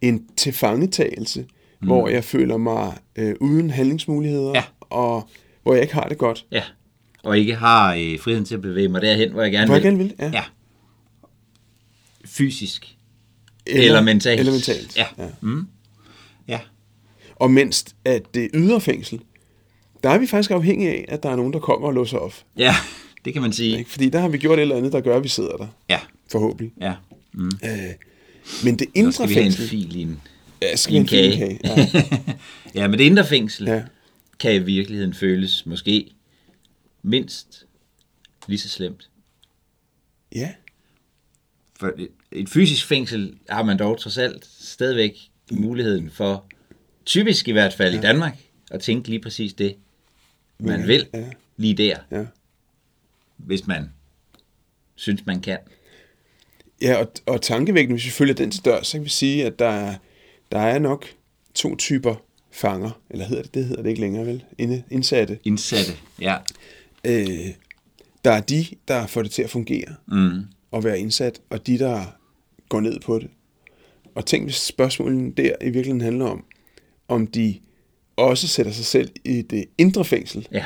en 0.00 0.28
tilfangetagelse, 0.36 1.46
mm. 1.80 1.86
hvor 1.86 2.08
jeg 2.08 2.24
føler 2.24 2.56
mig 2.56 2.98
øh, 3.16 3.34
uden 3.40 3.70
handlingsmuligheder, 3.70 4.52
Ja. 4.54 4.64
og 4.80 5.28
hvor 5.62 5.72
jeg 5.74 5.82
ikke 5.82 5.94
har 5.94 6.08
det 6.08 6.18
godt. 6.18 6.46
ja. 6.52 6.62
Og 7.24 7.38
ikke 7.38 7.54
har 7.54 7.94
øh, 7.94 8.18
friheden 8.20 8.44
til 8.44 8.54
at 8.54 8.62
bevæge 8.62 8.88
mig 8.88 9.02
derhen, 9.02 9.32
hvor 9.32 9.42
jeg 9.42 9.52
gerne 9.52 9.66
Hvor 9.66 9.74
jeg 9.74 9.82
vil. 9.84 9.90
gerne 9.90 9.98
vil, 9.98 10.14
ja. 10.18 10.30
Ja. 10.34 10.42
Fysisk. 12.24 12.96
Eller 13.66 14.02
mentalt. 14.02 14.40
Eller 14.40 14.52
mentalt. 14.52 14.96
Ja. 14.96 15.06
Mm. 15.40 15.66
Ja. 16.48 16.60
Og 17.36 17.50
mens 17.50 17.84
at 18.04 18.22
det 18.34 18.50
ydre 18.54 18.80
fængsel, 18.80 19.20
der 20.02 20.10
er 20.10 20.18
vi 20.18 20.26
faktisk 20.26 20.50
afhængige 20.50 20.90
af, 20.90 21.04
at 21.08 21.22
der 21.22 21.30
er 21.30 21.36
nogen, 21.36 21.52
der 21.52 21.58
kommer 21.58 21.88
og 21.88 21.94
låser 21.94 22.18
op. 22.18 22.34
Ja, 22.56 22.74
det 23.24 23.32
kan 23.32 23.42
man 23.42 23.52
sige. 23.52 23.84
Fordi 23.88 24.08
der 24.08 24.20
har 24.20 24.28
vi 24.28 24.38
gjort 24.38 24.58
et 24.58 24.62
eller 24.62 24.76
andet, 24.76 24.92
der 24.92 25.00
gør, 25.00 25.16
at 25.16 25.22
vi 25.24 25.28
sidder 25.28 25.56
der. 25.56 25.66
Ja, 25.88 25.98
Forhåbentlig. 26.32 26.72
ja. 26.80 26.94
Mm. 27.34 27.46
Øh, 27.64 27.70
men 28.64 28.78
det 28.78 28.86
indre 28.94 29.12
skal 29.12 29.28
vi 29.28 29.34
have 29.34 29.46
en 29.46 29.52
fængsel... 29.52 29.68
fil 29.68 29.96
i 29.96 30.02
en, 30.02 30.20
Ja, 30.62 30.76
skal 30.76 30.96
en 30.96 31.06
kage. 31.06 31.60
Ja. 31.64 31.86
ja, 32.82 32.88
men 32.88 32.98
det 32.98 33.04
indre 33.04 33.26
fængsel 33.26 33.66
Ja. 33.66 33.82
kan 34.38 34.54
i 34.54 34.58
virkeligheden 34.58 35.14
føles 35.14 35.66
måske 35.66 36.10
mindst 37.02 37.66
lige 38.46 38.58
så 38.58 38.68
slemt. 38.68 39.10
ja. 40.34 40.52
For 41.80 41.92
et, 41.98 42.08
et 42.32 42.48
fysisk 42.48 42.86
fængsel 42.86 43.34
har 43.48 43.62
man 43.62 43.78
dog 43.78 44.00
trods 44.00 44.18
alt 44.18 44.46
stadigvæk 44.60 45.18
muligheden 45.50 46.10
for, 46.10 46.46
typisk 47.04 47.48
i 47.48 47.52
hvert 47.52 47.74
fald 47.74 47.92
ja. 47.94 47.98
i 47.98 48.02
Danmark, 48.02 48.38
at 48.70 48.80
tænke 48.80 49.08
lige 49.08 49.20
præcis 49.20 49.52
det, 49.54 49.76
man 50.58 50.80
Ja, 50.80 50.86
vil 50.86 51.06
ja. 51.14 51.30
lige 51.56 51.74
der, 51.74 51.96
ja. 52.10 52.24
hvis 53.36 53.66
man 53.66 53.92
synes, 54.94 55.26
man 55.26 55.40
kan. 55.40 55.58
Ja, 56.82 56.96
og, 56.96 57.12
og 57.26 57.42
tankevækkende, 57.42 57.94
hvis 57.94 58.04
vi 58.04 58.10
følger 58.10 58.34
den 58.34 58.50
til 58.50 58.64
dør, 58.64 58.82
så 58.82 58.92
kan 58.92 59.04
vi 59.04 59.08
sige, 59.08 59.46
at 59.46 59.58
der 59.58 59.68
er, 59.68 59.94
der 60.52 60.58
er 60.58 60.78
nok 60.78 61.06
to 61.54 61.76
typer 61.76 62.14
fanger, 62.52 62.90
eller 63.10 63.24
hedder 63.26 63.42
det, 63.42 63.54
det 63.54 63.64
hedder 63.64 63.82
det 63.82 63.88
ikke 63.90 64.00
længere, 64.00 64.26
vel? 64.26 64.44
Indsatte. 64.90 65.38
Indsatte, 65.44 65.92
ja. 66.20 66.36
Øh, 67.04 67.48
der 68.24 68.30
er 68.32 68.40
de, 68.40 68.66
der 68.88 69.06
får 69.06 69.22
det 69.22 69.30
til 69.30 69.42
at 69.42 69.50
fungere 69.50 69.94
Mm. 70.06 70.40
og 70.70 70.84
være 70.84 70.98
indsat, 71.00 71.40
og 71.50 71.66
de, 71.66 71.78
der 71.78 72.04
går 72.68 72.80
ned 72.80 73.00
på 73.00 73.18
det. 73.18 73.30
Og 74.14 74.26
tænk, 74.26 74.44
hvis 74.44 74.56
spørgsmålet 74.56 75.36
der 75.36 75.52
i 75.60 75.64
virkeligheden 75.64 76.00
handler 76.00 76.24
om, 76.26 76.44
om 77.08 77.26
de 77.26 77.54
også 78.16 78.48
sætter 78.48 78.72
sig 78.72 78.84
selv 78.84 79.10
i 79.24 79.42
det 79.42 79.64
indre 79.78 80.04
fængsel, 80.04 80.48
Ja, 80.52 80.64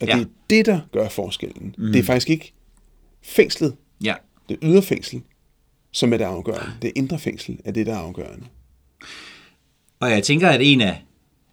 og 0.00 0.06
Ja. 0.06 0.16
det 0.16 0.22
er 0.22 0.26
det, 0.50 0.66
der 0.66 0.80
gør 0.92 1.08
forskellen. 1.08 1.74
Mm. 1.78 1.92
Det 1.92 1.98
er 1.98 2.02
faktisk 2.02 2.30
ikke 2.30 2.52
fængslet, 3.22 3.76
ja. 4.04 4.14
det 4.48 4.58
ydre 4.62 4.82
fængsel, 4.82 5.22
som 5.98 6.12
er 6.12 6.16
det 6.16 6.24
afgørende. 6.24 6.72
Det 6.82 6.92
indre 6.94 7.18
fængsel 7.18 7.58
er 7.64 7.72
det, 7.72 7.86
der 7.86 7.92
er 7.94 7.98
afgørende. 7.98 8.46
Og 10.00 10.10
jeg 10.10 10.22
tænker, 10.22 10.48
at 10.48 10.60
en 10.62 10.80
af, 10.80 11.04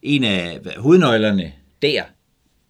en 0.02 0.24
af 0.24 0.60
hovednøglerne 0.78 1.52
der, 1.82 2.04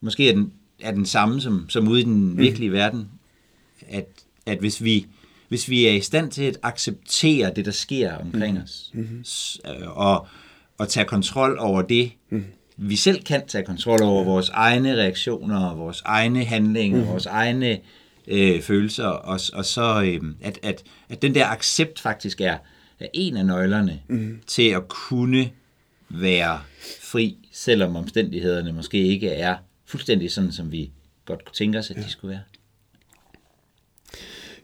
måske 0.01 0.29
er 0.29 0.33
den, 0.33 0.51
er 0.81 0.91
den 0.91 1.05
samme 1.05 1.41
som, 1.41 1.65
som 1.69 1.87
ude 1.87 2.01
i 2.01 2.03
den 2.03 2.37
virkelige 2.37 2.69
mm. 2.69 2.75
verden, 2.75 3.07
at, 3.87 4.05
at 4.45 4.57
hvis, 4.59 4.83
vi, 4.83 5.05
hvis 5.49 5.69
vi 5.69 5.85
er 5.87 5.91
i 5.91 6.01
stand 6.01 6.31
til 6.31 6.43
at 6.43 6.57
acceptere 6.63 7.51
det, 7.55 7.65
der 7.65 7.71
sker 7.71 8.15
omkring 8.17 8.57
mm. 8.57 8.63
os, 8.63 8.93
s- 9.25 9.59
øh, 9.65 9.97
og, 9.97 10.27
og 10.77 10.89
tage 10.89 11.05
kontrol 11.05 11.57
over 11.59 11.81
det, 11.81 12.11
mm. 12.29 12.45
vi 12.77 12.95
selv 12.95 13.23
kan 13.23 13.47
tage 13.47 13.65
kontrol 13.65 14.03
over 14.03 14.23
vores 14.23 14.49
egne 14.49 14.95
reaktioner, 14.95 15.75
vores 15.75 16.01
egne 16.05 16.43
handlinger, 16.43 17.01
mm. 17.01 17.07
vores 17.07 17.25
egne 17.25 17.69
øh, 17.69 17.77
følelser, 18.61 19.05
og, 19.05 19.39
og 19.53 19.65
så 19.65 20.03
øh, 20.03 20.31
at, 20.41 20.59
at, 20.63 20.83
at 21.09 21.21
den 21.21 21.35
der 21.35 21.47
accept 21.47 21.99
faktisk 21.99 22.41
er, 22.41 22.57
er 22.99 23.07
en 23.13 23.37
af 23.37 23.45
nøglerne 23.45 24.01
mm. 24.07 24.39
til 24.47 24.69
at 24.69 24.87
kunne 24.87 25.51
være 26.09 26.61
fri, 27.01 27.37
selvom 27.51 27.95
omstændighederne 27.95 28.73
måske 28.73 28.97
ikke 28.97 29.29
er 29.29 29.55
fuldstændig 29.85 30.31
sådan, 30.31 30.51
som 30.51 30.71
vi 30.71 30.91
godt 31.25 31.45
kunne 31.45 31.55
tænke 31.55 31.79
os, 31.79 31.91
at 31.91 31.97
ja. 31.97 32.01
de 32.01 32.09
skulle 32.09 32.31
være. 32.31 32.41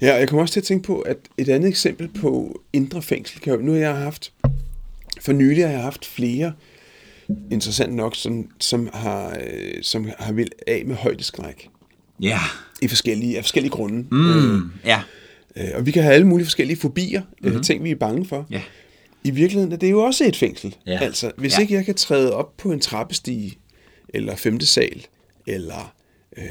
Ja, 0.02 0.14
og 0.14 0.20
jeg 0.20 0.30
kommer 0.30 0.42
også 0.42 0.54
til 0.54 0.60
at 0.60 0.64
tænke 0.64 0.88
på, 0.88 1.00
at 1.00 1.18
et 1.38 1.50
andet 1.50 1.70
eksempel 1.70 2.08
på 2.08 2.62
indre 2.74 3.02
fængsel, 3.02 3.42
kan 3.42 3.54
jo, 3.54 3.62
nu 3.62 3.72
har 3.72 3.80
jeg 3.80 3.98
haft, 3.98 4.34
for 5.22 5.34
nylig 5.34 5.64
har 5.64 5.72
jeg 5.72 5.82
haft 5.82 6.06
flere, 6.06 6.54
interessant 7.52 7.94
nok, 7.94 8.16
som, 8.16 8.52
som 8.60 8.90
har, 8.94 9.38
øh, 9.44 9.84
som 9.84 10.10
har 10.20 10.34
vil 10.34 10.50
af 10.68 10.84
med 10.86 10.96
højdeskræk. 10.96 11.70
Ja. 12.22 12.40
I 12.82 12.88
forskellige, 12.88 13.38
af 13.38 13.44
forskellige 13.44 13.72
grunde. 13.72 14.06
Mm, 14.12 14.56
øh, 14.56 14.62
ja. 14.86 15.02
Øh, 15.56 15.68
og 15.74 15.86
vi 15.86 15.92
kan 15.92 16.04
have 16.04 16.14
alle 16.16 16.28
mulige 16.28 16.46
forskellige 16.46 16.78
fobier, 16.80 17.22
mm-hmm. 17.22 17.58
øh, 17.58 17.64
ting 17.64 17.84
vi 17.84 17.92
er 17.92 17.96
bange 17.96 18.26
for. 18.26 18.48
Ja. 18.50 18.62
I 19.24 19.32
virkeligheden 19.32 19.72
er 19.72 19.78
det 19.78 19.92
jo 19.92 20.00
også 20.04 20.24
et 20.26 20.36
fængsel. 20.36 20.76
Ja. 20.88 21.00
Altså, 21.02 21.32
hvis 21.38 21.58
Ja. 21.58 21.62
ikke 21.62 21.74
jeg 21.74 21.86
kan 21.86 21.96
træde 21.96 22.34
op 22.36 22.58
på 22.58 22.72
en 22.72 22.80
trappestige, 22.80 23.58
eller 24.10 24.36
femte 24.36 24.66
sal, 24.66 25.06
eller 25.48 25.94
øh, 26.38 26.44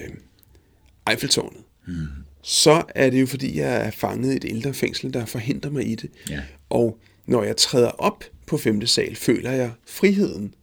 Eiffeltårnet, 1.10 1.60
mm. 1.86 2.06
så 2.42 2.82
er 2.94 3.10
det 3.10 3.20
jo 3.20 3.26
fordi, 3.26 3.58
jeg 3.58 3.86
er 3.86 3.90
fanget 3.90 4.32
i 4.32 4.36
et 4.36 4.44
ældre 4.44 4.74
fængsel, 4.74 5.12
der 5.14 5.24
forhindrer 5.24 5.70
mig 5.70 5.86
i 5.88 5.94
det. 5.94 6.10
Ja. 6.30 6.40
Og 6.70 6.98
når 7.26 7.42
jeg 7.42 7.56
træder 7.56 7.88
op 7.88 8.24
på 8.46 8.58
femte 8.58 8.86
sal, 8.86 9.16
føler 9.16 9.50
jeg 9.50 9.70
friheden. 9.88 10.54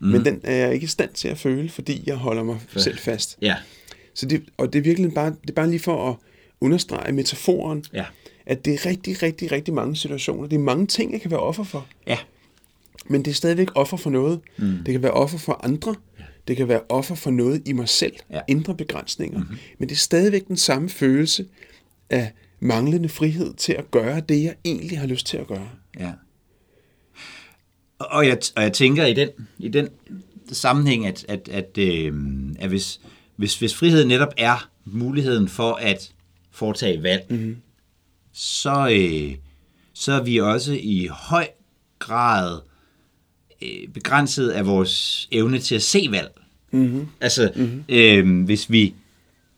Mm. 0.00 0.06
Men 0.08 0.24
den 0.24 0.40
er 0.44 0.54
jeg 0.54 0.74
ikke 0.74 0.84
i 0.84 0.88
stand 0.88 1.10
til 1.14 1.28
at 1.28 1.38
føle, 1.38 1.68
fordi 1.68 2.02
jeg 2.06 2.16
holder 2.16 2.42
mig 2.42 2.58
selv 2.76 2.98
fast. 2.98 3.38
Ja. 3.42 3.54
Så 4.16 4.26
det, 4.26 4.42
og 4.56 4.72
det 4.72 4.78
er 4.78 4.82
virkelig 4.82 5.14
bare, 5.14 5.30
det 5.30 5.50
er 5.50 5.54
bare 5.54 5.70
lige 5.70 5.80
for 5.80 6.10
at 6.10 6.16
understrege 6.60 7.12
metaforen, 7.12 7.84
Ja. 7.92 8.04
at 8.46 8.64
det 8.64 8.74
er 8.74 8.86
rigtig, 8.86 9.22
rigtig, 9.22 9.52
rigtig 9.52 9.74
mange 9.74 9.96
situationer. 9.96 10.48
Det 10.48 10.56
er 10.56 10.60
mange 10.60 10.86
ting, 10.86 11.12
jeg 11.12 11.20
kan 11.20 11.30
være 11.30 11.40
offer 11.40 11.64
for. 11.64 11.86
Ja. 12.06 12.18
Men 13.06 13.24
det 13.24 13.30
er 13.30 13.34
stadigvæk 13.34 13.68
offer 13.74 13.96
for 13.96 14.10
noget. 14.10 14.40
Mm. 14.58 14.78
Det 14.86 14.92
kan 14.92 15.02
være 15.02 15.12
offer 15.12 15.38
for 15.38 15.60
andre. 15.64 15.94
Ja. 16.18 16.24
Det 16.48 16.56
kan 16.56 16.68
være 16.68 16.80
offer 16.88 17.14
for 17.14 17.30
noget 17.30 17.62
i 17.68 17.72
mig 17.72 17.88
selv. 17.88 18.12
Ja. 18.30 18.40
Indre 18.48 18.74
begrænsninger. 18.74 19.38
Mm-hmm. 19.38 19.56
Men 19.78 19.88
det 19.88 19.94
er 19.94 19.98
stadigvæk 19.98 20.48
den 20.48 20.56
samme 20.56 20.88
følelse 20.88 21.46
af 22.10 22.32
manglende 22.60 23.08
frihed 23.08 23.54
til 23.54 23.72
at 23.72 23.90
gøre 23.90 24.20
det, 24.20 24.42
jeg 24.42 24.54
egentlig 24.64 24.98
har 24.98 25.06
lyst 25.06 25.26
til 25.26 25.36
at 25.36 25.46
gøre. 25.46 25.68
Ja. 25.98 26.12
Og 27.98 28.26
jeg, 28.26 28.38
og 28.56 28.62
jeg 28.62 28.72
tænker 28.72 29.06
i 29.06 29.14
den, 29.14 29.28
i 29.58 29.68
den 29.68 29.88
sammenhæng, 30.52 31.06
at, 31.06 31.24
at, 31.28 31.48
at, 31.48 31.78
øh, 31.78 32.14
at 32.58 32.68
hvis, 32.68 33.00
hvis, 33.36 33.58
hvis 33.58 33.74
frihed 33.74 34.04
netop 34.04 34.34
er 34.36 34.68
muligheden 34.84 35.48
for 35.48 35.72
at 35.74 36.12
foretage 36.50 37.02
valg, 37.02 37.26
mm-hmm. 37.30 37.56
så, 38.32 38.88
øh, 38.92 39.36
så 39.94 40.12
er 40.12 40.22
vi 40.22 40.40
også 40.40 40.72
i 40.82 41.08
høj 41.12 41.48
grad 41.98 42.60
øh, 43.62 43.88
begrænset 43.94 44.48
af 44.48 44.66
vores 44.66 45.28
evne 45.32 45.58
til 45.58 45.74
at 45.74 45.82
se 45.82 46.08
valg. 46.10 46.30
Mm-hmm. 46.70 47.06
Altså, 47.20 47.52
mm-hmm. 47.56 47.84
Øh, 47.88 48.44
hvis, 48.44 48.70
vi, 48.70 48.94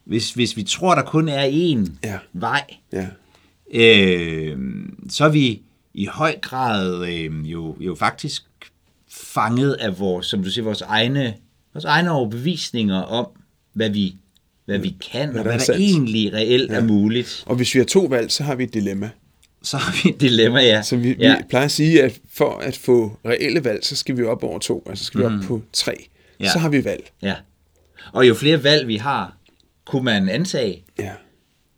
hvis, 0.04 0.32
hvis 0.32 0.56
vi 0.56 0.62
tror, 0.62 0.94
der 0.94 1.02
kun 1.02 1.28
er 1.28 1.46
én 1.48 1.90
Ja. 2.04 2.18
vej, 2.32 2.64
Ja. 2.92 3.06
øh, 3.74 4.58
så 5.08 5.24
er 5.24 5.28
vi 5.28 5.62
i 5.94 6.06
høj 6.06 6.38
grad 6.42 7.08
øh, 7.08 7.50
jo, 7.52 7.76
jo 7.80 7.94
faktisk 7.94 8.44
fanget 9.10 9.72
af 9.72 9.98
vores, 9.98 10.26
som 10.26 10.42
du 10.44 10.50
siger, 10.50 10.64
vores 10.64 10.80
egne, 10.82 11.34
vores 11.74 11.84
egne 11.84 12.10
overbevisninger 12.12 13.02
om, 13.02 13.26
hvad 13.78 13.90
vi, 13.90 14.14
hvad 14.64 14.78
vi 14.78 14.96
kan, 15.12 15.28
Hvad 15.28 15.34
og 15.34 15.38
er 15.38 15.42
hvad 15.42 15.52
der 15.58 15.64
sandt. 15.64 15.80
egentlig 15.80 16.32
reelt 16.32 16.70
ja. 16.70 16.76
er 16.76 16.84
muligt. 16.84 17.42
Og 17.46 17.56
hvis 17.56 17.74
vi 17.74 17.78
har 17.78 17.86
to 17.86 18.00
valg, 18.00 18.30
så 18.32 18.42
har 18.42 18.54
vi 18.54 18.64
et 18.64 18.74
dilemma. 18.74 19.10
Så 19.62 19.76
har 19.76 20.00
vi 20.02 20.10
et 20.14 20.20
dilemma, 20.20 20.60
ja. 20.60 20.82
Så 20.82 20.96
vi, 20.96 21.16
ja. 21.18 21.36
vi 21.36 21.42
plejer 21.48 21.64
at 21.64 21.70
sige, 21.70 22.02
at 22.02 22.20
for 22.32 22.58
at 22.58 22.76
få 22.76 23.18
reelle 23.26 23.64
valg, 23.64 23.84
så 23.84 23.96
skal 23.96 24.16
vi 24.16 24.22
op 24.24 24.44
over 24.44 24.58
to. 24.58 24.82
Altså 24.88 25.04
skal 25.04 25.20
vi 25.20 25.24
op 25.24 25.32
på 25.44 25.62
tre. 25.72 25.94
Ja. 26.40 26.52
Så 26.52 26.58
har 26.58 26.68
vi 26.68 26.84
valg. 26.84 27.10
ja. 27.22 27.34
Og 28.12 28.28
jo 28.28 28.34
flere 28.34 28.64
valg 28.64 28.88
vi 28.88 28.96
har, 28.96 29.36
kunne 29.86 30.04
man 30.04 30.28
antage, 30.28 30.82
Ja. 30.98 31.12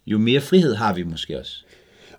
jo 0.07 0.19
mere 0.19 0.41
frihed 0.41 0.75
har 0.75 0.95
vi 0.95 1.03
måske 1.03 1.39
også. 1.39 1.65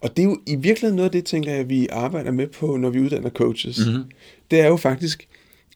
Og 0.02 0.18
det 0.18 0.24
er 0.24 0.28
jo 0.28 0.40
i 0.48 0.56
virkeligheden 0.56 0.96
noget 0.96 1.10
af 1.10 1.12
det, 1.12 1.26
tænker 1.26 1.52
jeg, 1.52 1.70
vi 1.70 1.88
arbejder 1.92 2.32
med 2.32 2.48
på, 2.48 2.78
når 2.78 2.90
vi 2.90 3.00
uddanner 3.00 3.30
coaches. 3.30 3.80
Mhm. 3.80 3.90
Mm-hmm. 3.90 4.12
Det 4.52 4.60
er 4.62 4.68
jo 4.68 4.78
faktisk, 4.78 5.28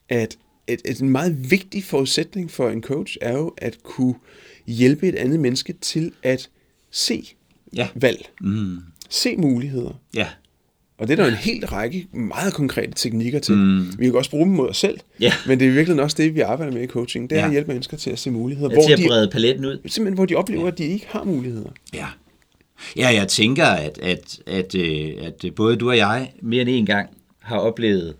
at 0.08 0.36
et, 0.68 0.80
et, 0.84 1.00
en 1.00 1.10
meget 1.10 1.50
vigtig 1.50 1.84
forudsætning 1.84 2.50
for 2.50 2.68
en 2.70 2.82
coach 2.82 3.16
er 3.20 3.32
jo 3.32 3.54
at 3.58 3.82
kunne 3.82 4.14
hjælpe 4.66 5.08
et 5.08 5.14
andet 5.14 5.40
menneske 5.40 5.72
til 5.80 6.12
at 6.22 6.48
se 6.90 7.28
Ja. 7.76 7.88
valg. 7.94 8.28
Mm. 8.40 8.78
Se 9.10 9.36
muligheder. 9.36 10.00
Ja. 10.14 10.28
Og 10.98 11.08
det 11.08 11.12
er 11.12 11.16
der 11.16 11.24
jo 11.24 11.30
en 11.30 11.36
hel 11.36 11.66
række 11.66 12.06
meget 12.12 12.54
konkrete 12.54 12.92
teknikker 12.96 13.38
til. 13.38 13.56
Mm. 13.56 13.98
Vi 13.98 14.04
kan 14.04 14.14
også 14.14 14.30
bruge 14.30 14.44
dem 14.46 14.52
mod 14.54 14.68
os 14.68 14.76
selv, 14.76 14.98
Ja. 15.20 15.32
men 15.46 15.60
det 15.60 15.68
er 15.68 15.72
virkelig 15.72 16.02
også 16.02 16.16
det, 16.18 16.34
vi 16.34 16.40
arbejder 16.40 16.72
med 16.72 16.82
i 16.82 16.86
coaching. 16.86 17.30
Det 17.30 17.36
er 17.36 17.40
Ja. 17.40 17.46
at 17.46 17.52
hjælpe 17.52 17.68
mennesker 17.68 17.96
til 17.96 18.10
at 18.10 18.18
se 18.18 18.30
muligheder, 18.30 18.70
ja 18.74 18.86
til 18.86 18.92
at 18.92 18.98
de, 18.98 19.06
brede 19.08 19.30
paletten 19.30 19.64
ud. 19.64 19.78
simpelthen, 19.86 20.14
hvor 20.14 20.26
de 20.26 20.34
oplever, 20.34 20.66
at 20.66 20.78
de 20.78 20.84
ikke 20.84 21.06
har 21.08 21.24
muligheder. 21.24 21.70
Ja. 21.94 22.06
Ja, 22.96 23.08
jeg 23.08 23.28
tænker, 23.28 23.66
at, 23.66 23.98
at, 23.98 24.40
at, 24.46 24.74
øh, 24.74 25.12
at 25.22 25.54
både 25.54 25.76
du 25.76 25.88
og 25.90 25.96
jeg 25.96 26.32
mere 26.42 26.60
end 26.60 26.70
en 26.70 26.86
gang 26.86 27.08
har 27.42 27.58
oplevet, 27.58 28.14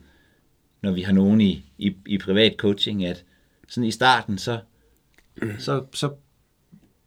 når 0.82 0.92
vi 0.92 1.00
har 1.02 1.12
nogen 1.12 1.40
i, 1.40 1.64
i, 1.78 1.96
i 2.06 2.18
privat 2.18 2.54
coaching, 2.58 3.04
at 3.04 3.24
sådan 3.68 3.88
i 3.88 3.90
starten, 3.90 4.38
så, 4.38 4.58
så, 5.58 5.82
så 5.94 6.10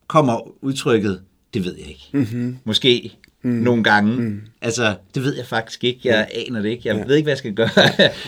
kommer 0.08 0.64
udtrykket, 0.64 1.22
det 1.54 1.66
ved 1.66 1.76
jeg 1.78 1.88
ikke. 1.88 2.10
Mm-hmm. 2.12 2.58
Måske 2.64 3.12
mm. 3.42 3.50
nogle 3.52 3.84
gange. 3.84 4.22
Mm. 4.22 4.42
Altså, 4.62 4.96
det 5.16 5.24
ved 5.24 5.36
jeg 5.36 5.46
faktisk 5.46 5.84
ikke. 5.84 6.00
Jeg 6.04 6.28
ja. 6.34 6.42
aner 6.48 6.62
det 6.62 6.70
ikke. 6.70 6.82
Jeg 6.86 6.96
ja. 6.96 7.04
ved 7.06 7.16
ikke, 7.16 7.26
hvad 7.26 7.32
jeg 7.32 7.38
skal 7.38 7.54
gøre. 7.54 7.70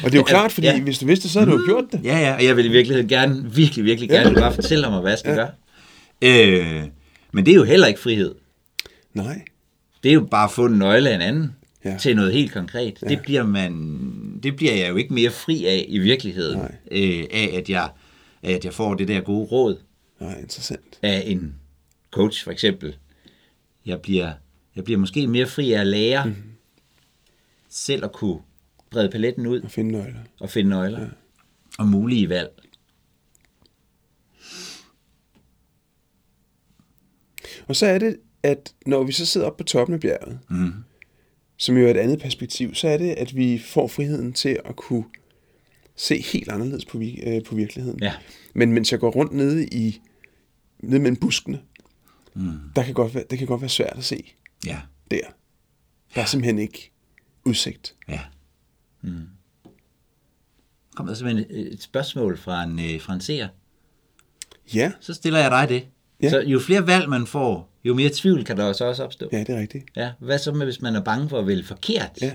Og 0.03 0.11
det 0.11 0.13
er 0.13 0.17
jo 0.17 0.23
klart, 0.35 0.51
fordi 0.51 0.67
Ja. 0.67 0.81
hvis 0.81 0.99
du 0.99 1.05
vidste, 1.05 1.29
så 1.29 1.39
havde 1.39 1.51
du 1.51 1.57
jo 1.57 1.65
gjort 1.65 1.85
det. 1.91 2.01
Ja, 2.03 2.17
ja, 2.19 2.35
og 2.35 2.43
jeg 2.43 2.57
vil 2.57 2.65
i 2.65 2.69
virkeligheden 2.69 3.09
gerne, 3.09 3.51
virkelig, 3.53 3.85
virkelig 3.85 4.09
gerne, 4.09 4.29
ja. 4.29 4.39
bare 4.39 4.53
fortælle 4.53 4.89
mig, 4.89 5.01
hvad 5.01 5.11
jeg 5.11 5.19
skal 5.19 5.29
ja. 5.29 5.35
gøre. 5.35 5.51
Øh, 6.21 6.83
men 7.31 7.45
det 7.45 7.51
er 7.51 7.55
jo 7.55 7.63
heller 7.63 7.87
ikke 7.87 7.99
frihed. 7.99 8.35
Nej. 9.13 9.41
Det 10.03 10.09
er 10.09 10.13
jo 10.13 10.27
bare 10.31 10.43
at 10.43 10.51
få 10.51 10.65
en 10.65 10.73
nøgle 10.73 11.09
af 11.09 11.15
en 11.15 11.21
anden 11.21 11.55
ja. 11.85 11.97
Til 11.97 12.15
noget 12.15 12.33
helt 12.33 12.51
konkret. 12.51 12.99
Ja. 13.01 13.07
Det, 13.07 13.21
bliver 13.21 13.43
man, 13.43 14.39
det 14.43 14.55
bliver 14.55 14.73
jeg 14.75 14.89
jo 14.89 14.95
ikke 14.95 15.13
mere 15.13 15.31
fri 15.31 15.65
af 15.65 15.85
i 15.87 15.99
virkeligheden, 15.99 16.57
Nej. 16.57 16.75
øh, 16.91 17.23
af 17.31 17.51
at 17.57 17.69
jeg, 17.69 17.89
at 18.43 18.65
jeg 18.65 18.73
får 18.73 18.93
det 18.95 19.07
der 19.07 19.21
gode 19.21 19.45
råd 19.47 19.77
Nej, 20.19 20.39
interessant. 20.39 20.99
af 21.01 21.23
en 21.25 21.55
coach 22.11 22.43
for 22.43 22.51
eksempel. 22.51 22.97
Jeg 23.85 24.01
bliver, 24.01 24.33
jeg 24.75 24.83
bliver 24.83 24.97
måske 24.99 25.27
mere 25.27 25.47
fri 25.47 25.73
af 25.73 25.81
at 25.81 25.87
lære 25.87 26.25
mm. 26.25 26.35
selv 27.69 28.05
at 28.05 28.11
kunne 28.13 28.39
brede 28.89 29.09
paletten 29.09 29.47
ud 29.47 29.61
At 29.61 29.71
finde 29.71 29.91
nøgler. 29.91 30.19
og 30.39 30.49
finde 30.49 30.69
nøgler 30.69 30.99
ja. 31.01 31.07
og 31.79 31.87
mulige 31.87 32.29
valg. 32.29 32.49
Og 37.67 37.75
så 37.75 37.85
er 37.85 37.97
det, 37.97 38.17
at 38.43 38.73
når 38.85 39.03
vi 39.03 39.11
så 39.11 39.25
sidder 39.25 39.47
oppe 39.47 39.63
på 39.63 39.67
toppen 39.67 39.93
af 39.93 39.99
bjerget, 39.99 40.39
mm. 40.49 40.73
Som 41.61 41.77
jo 41.77 41.85
er 41.87 41.91
et 41.91 41.97
andet 41.97 42.19
perspektiv, 42.19 42.75
så 42.75 42.87
er 42.87 42.97
det, 42.97 43.09
at 43.09 43.35
vi 43.35 43.59
får 43.59 43.87
friheden 43.87 44.33
til 44.33 44.59
at 44.65 44.75
kunne 44.75 45.03
se 45.95 46.21
helt 46.21 46.49
anderledes 46.49 46.85
på, 46.85 47.01
øh, 47.23 47.43
på 47.43 47.55
virkeligheden. 47.55 47.99
Ja. 48.01 48.13
Men 48.53 48.73
mens 48.73 48.91
jeg 48.91 48.99
går 48.99 49.11
rundt 49.11 49.31
nede 49.33 49.67
i 49.67 50.01
nede 50.79 50.99
mellem 51.01 51.15
buskene, 51.15 51.61
mm. 52.33 52.51
der 52.75 52.83
kan 52.83 52.93
godt 52.93 53.15
være, 53.15 53.23
det 53.29 53.37
kan 53.37 53.47
godt 53.47 53.61
være 53.61 53.69
svært 53.69 53.97
at 53.97 54.03
se 54.03 54.33
Ja, 54.65 54.79
der. 55.11 55.19
Der 56.15 56.21
er 56.21 56.25
simpelthen 56.25 56.59
ikke 56.59 56.91
udsigt. 57.45 57.95
ja. 58.09 58.19
Mm. 59.01 59.27
Kom 60.95 61.07
der 61.07 61.13
simpelthen 61.13 61.57
et, 61.57 61.73
et 61.73 61.81
spørgsmål 61.81 62.37
fra 62.37 62.63
en, 62.63 62.79
øh, 62.79 63.01
fra 63.01 63.13
en 63.13 63.21
seer. 63.21 63.47
Ja, 64.73 64.91
Så 64.99 65.13
stiller 65.13 65.39
jeg 65.39 65.51
dig 65.51 65.69
det. 65.69 65.87
Ja. 66.23 66.29
Så 66.29 66.41
jo 66.41 66.59
flere 66.59 66.87
valg 66.87 67.09
man 67.09 67.27
får, 67.27 67.69
jo 67.83 67.93
mere 67.93 68.09
tvivl 68.13 68.45
kan 68.45 68.57
der 68.57 68.63
også 68.63 68.85
også 68.85 69.03
opstå. 69.03 69.29
ja, 69.31 69.39
det 69.39 69.49
er 69.49 69.59
rigtigt. 69.59 69.85
Ja, 69.95 70.09
hvad 70.19 70.39
så 70.39 70.51
med, 70.51 70.65
hvis 70.65 70.81
man 70.81 70.95
er 70.95 71.01
bange 71.03 71.29
for 71.29 71.39
at 71.39 71.47
vælge 71.47 71.63
forkert? 71.63 72.09
Ja. 72.21 72.31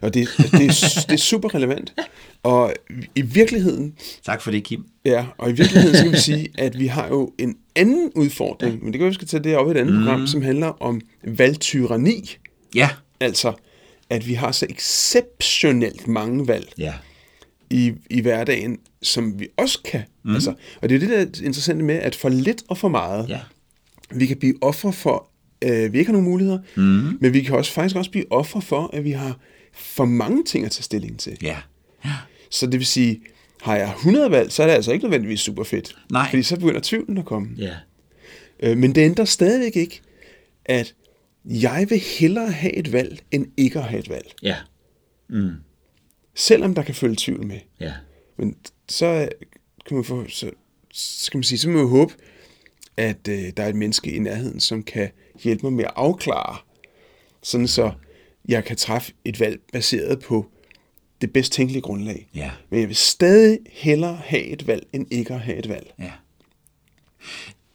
Og 0.00 0.14
det, 0.14 0.28
det, 0.36 0.54
er, 0.54 1.04
det 1.08 1.12
er 1.12 1.16
super 1.16 1.54
relevant. 1.54 1.94
Og 2.42 2.72
i 3.14 3.22
virkeligheden, 3.22 3.94
Tak 4.24 4.42
for 4.42 4.50
det, 4.50 4.64
Kim. 4.64 4.84
Ja, 5.04 5.26
og 5.38 5.50
i 5.50 5.52
virkeligheden 5.52 5.96
skal 5.96 6.12
vi 6.12 6.16
sige, 6.16 6.48
at 6.58 6.78
vi 6.78 6.86
har 6.86 7.08
jo 7.08 7.32
en 7.38 7.56
anden 7.76 8.12
udfordring, 8.14 8.84
men 8.84 8.92
det 8.92 8.98
kan 8.98 9.08
vi 9.08 9.14
skal 9.14 9.28
tage 9.28 9.44
det 9.44 9.56
op 9.56 9.68
i 9.68 9.70
et 9.70 9.76
andet 9.76 9.94
mm. 9.94 10.00
program, 10.04 10.26
som 10.26 10.42
handler 10.42 10.82
om 10.82 11.00
valgtyranni. 11.24 12.36
Ja. 12.74 12.90
Altså, 13.20 13.52
at 14.10 14.26
vi 14.26 14.34
har 14.34 14.52
så 14.52 14.66
exceptionelt 14.70 16.08
mange 16.08 16.48
valg 16.48 16.72
Ja. 16.78 16.92
I, 17.70 17.92
i 18.10 18.20
hverdagen, 18.20 18.78
som 19.02 19.40
vi 19.40 19.48
også 19.56 19.78
kan. 19.84 20.02
Mm. 20.24 20.34
Altså, 20.34 20.54
og 20.82 20.88
det 20.88 20.94
er 20.94 20.98
det, 21.00 21.08
der 21.08 21.16
er 21.18 21.26
interessant 21.46 21.84
med, 21.84 21.94
at 21.94 22.14
for 22.14 22.28
lidt 22.28 22.62
og 22.68 22.78
for 22.78 22.88
meget, 22.88 23.28
Ja. 23.28 23.40
vi 24.14 24.26
kan 24.26 24.36
blive 24.36 24.54
offer 24.60 24.90
for, 24.90 25.28
øh, 25.64 25.92
vi 25.92 25.98
ikke 25.98 26.08
har 26.08 26.12
nogen 26.12 26.28
muligheder, 26.28 26.58
mm. 26.76 27.18
men 27.20 27.32
vi 27.32 27.40
kan 27.42 27.54
også 27.54 27.72
faktisk 27.72 27.96
også 27.96 28.10
blive 28.10 28.32
offer 28.32 28.60
for, 28.60 28.90
at 28.92 29.04
vi 29.04 29.10
har 29.10 29.38
for 29.72 30.04
mange 30.04 30.44
ting 30.44 30.64
at 30.64 30.70
tage 30.70 30.82
stilling 30.82 31.18
til. 31.18 31.38
Ja. 31.42 31.56
Så 32.50 32.66
det 32.66 32.78
vil 32.78 32.86
sige, 32.86 33.20
har 33.62 33.76
jeg 33.76 33.88
100 33.96 34.30
valg, 34.30 34.52
så 34.52 34.62
er 34.62 34.66
det 34.66 34.74
altså 34.74 34.92
ikke 34.92 35.04
nødvendigvis 35.04 35.40
super 35.40 35.64
fedt. 35.64 35.96
Nej. 36.12 36.30
Fordi 36.30 36.42
så 36.42 36.56
begynder 36.56 36.80
tvivlen 36.82 37.18
at 37.18 37.24
komme. 37.24 37.48
Ja. 37.58 37.74
Øh, 38.60 38.78
men 38.78 38.94
det 38.94 39.00
ændrer 39.00 39.24
stadigvæk 39.24 39.76
ikke, 39.76 40.00
at 40.64 40.94
jeg 41.44 41.86
vil 41.90 41.98
hellere 42.18 42.50
have 42.50 42.72
et 42.76 42.92
valg, 42.92 43.20
end 43.30 43.46
ikke 43.56 43.78
at 43.78 43.84
have 43.84 43.98
et 44.00 44.08
valg. 44.10 44.26
Ja. 44.42 44.56
Mm. 45.28 45.50
Selvom 46.34 46.74
der 46.74 46.82
kan 46.82 46.94
følge 46.94 47.16
tvivl 47.18 47.46
med. 47.46 47.58
Ja. 47.80 47.92
Men 48.36 48.56
så 48.88 49.28
kan 49.86 49.96
man 49.96 50.04
få, 50.04 50.28
så, 50.28 50.50
så 50.92 51.30
kan 51.30 51.38
man 51.38 51.44
sige, 51.44 51.58
så 51.58 51.68
må 51.68 51.78
man 51.78 51.88
håbe, 51.88 52.14
at 52.96 53.28
øh, 53.28 53.52
der 53.56 53.62
er 53.62 53.68
et 53.68 53.76
menneske 53.76 54.12
i 54.12 54.18
nærheden, 54.18 54.60
som 54.60 54.82
kan 54.82 55.10
hjælpe 55.42 55.66
mig 55.66 55.72
med 55.72 55.84
at 55.84 55.92
afklare, 55.96 56.56
sådan 57.42 57.68
så 57.68 57.92
jeg 58.48 58.64
kan 58.64 58.76
træffe 58.76 59.12
et 59.24 59.40
valg 59.40 59.60
baseret 59.72 60.20
på 60.20 60.46
det 61.20 61.32
bedst 61.32 61.52
tænkelige 61.52 61.82
grundlag. 61.82 62.28
Ja. 62.34 62.50
Men 62.70 62.80
jeg 62.80 62.88
vil 62.88 62.96
stadig 62.96 63.58
hellere 63.72 64.20
have 64.24 64.42
et 64.44 64.66
valg, 64.66 64.86
end 64.92 65.06
ikke 65.10 65.34
at 65.34 65.40
have 65.40 65.58
et 65.58 65.68
valg. 65.68 65.92
Ja. 65.98 66.12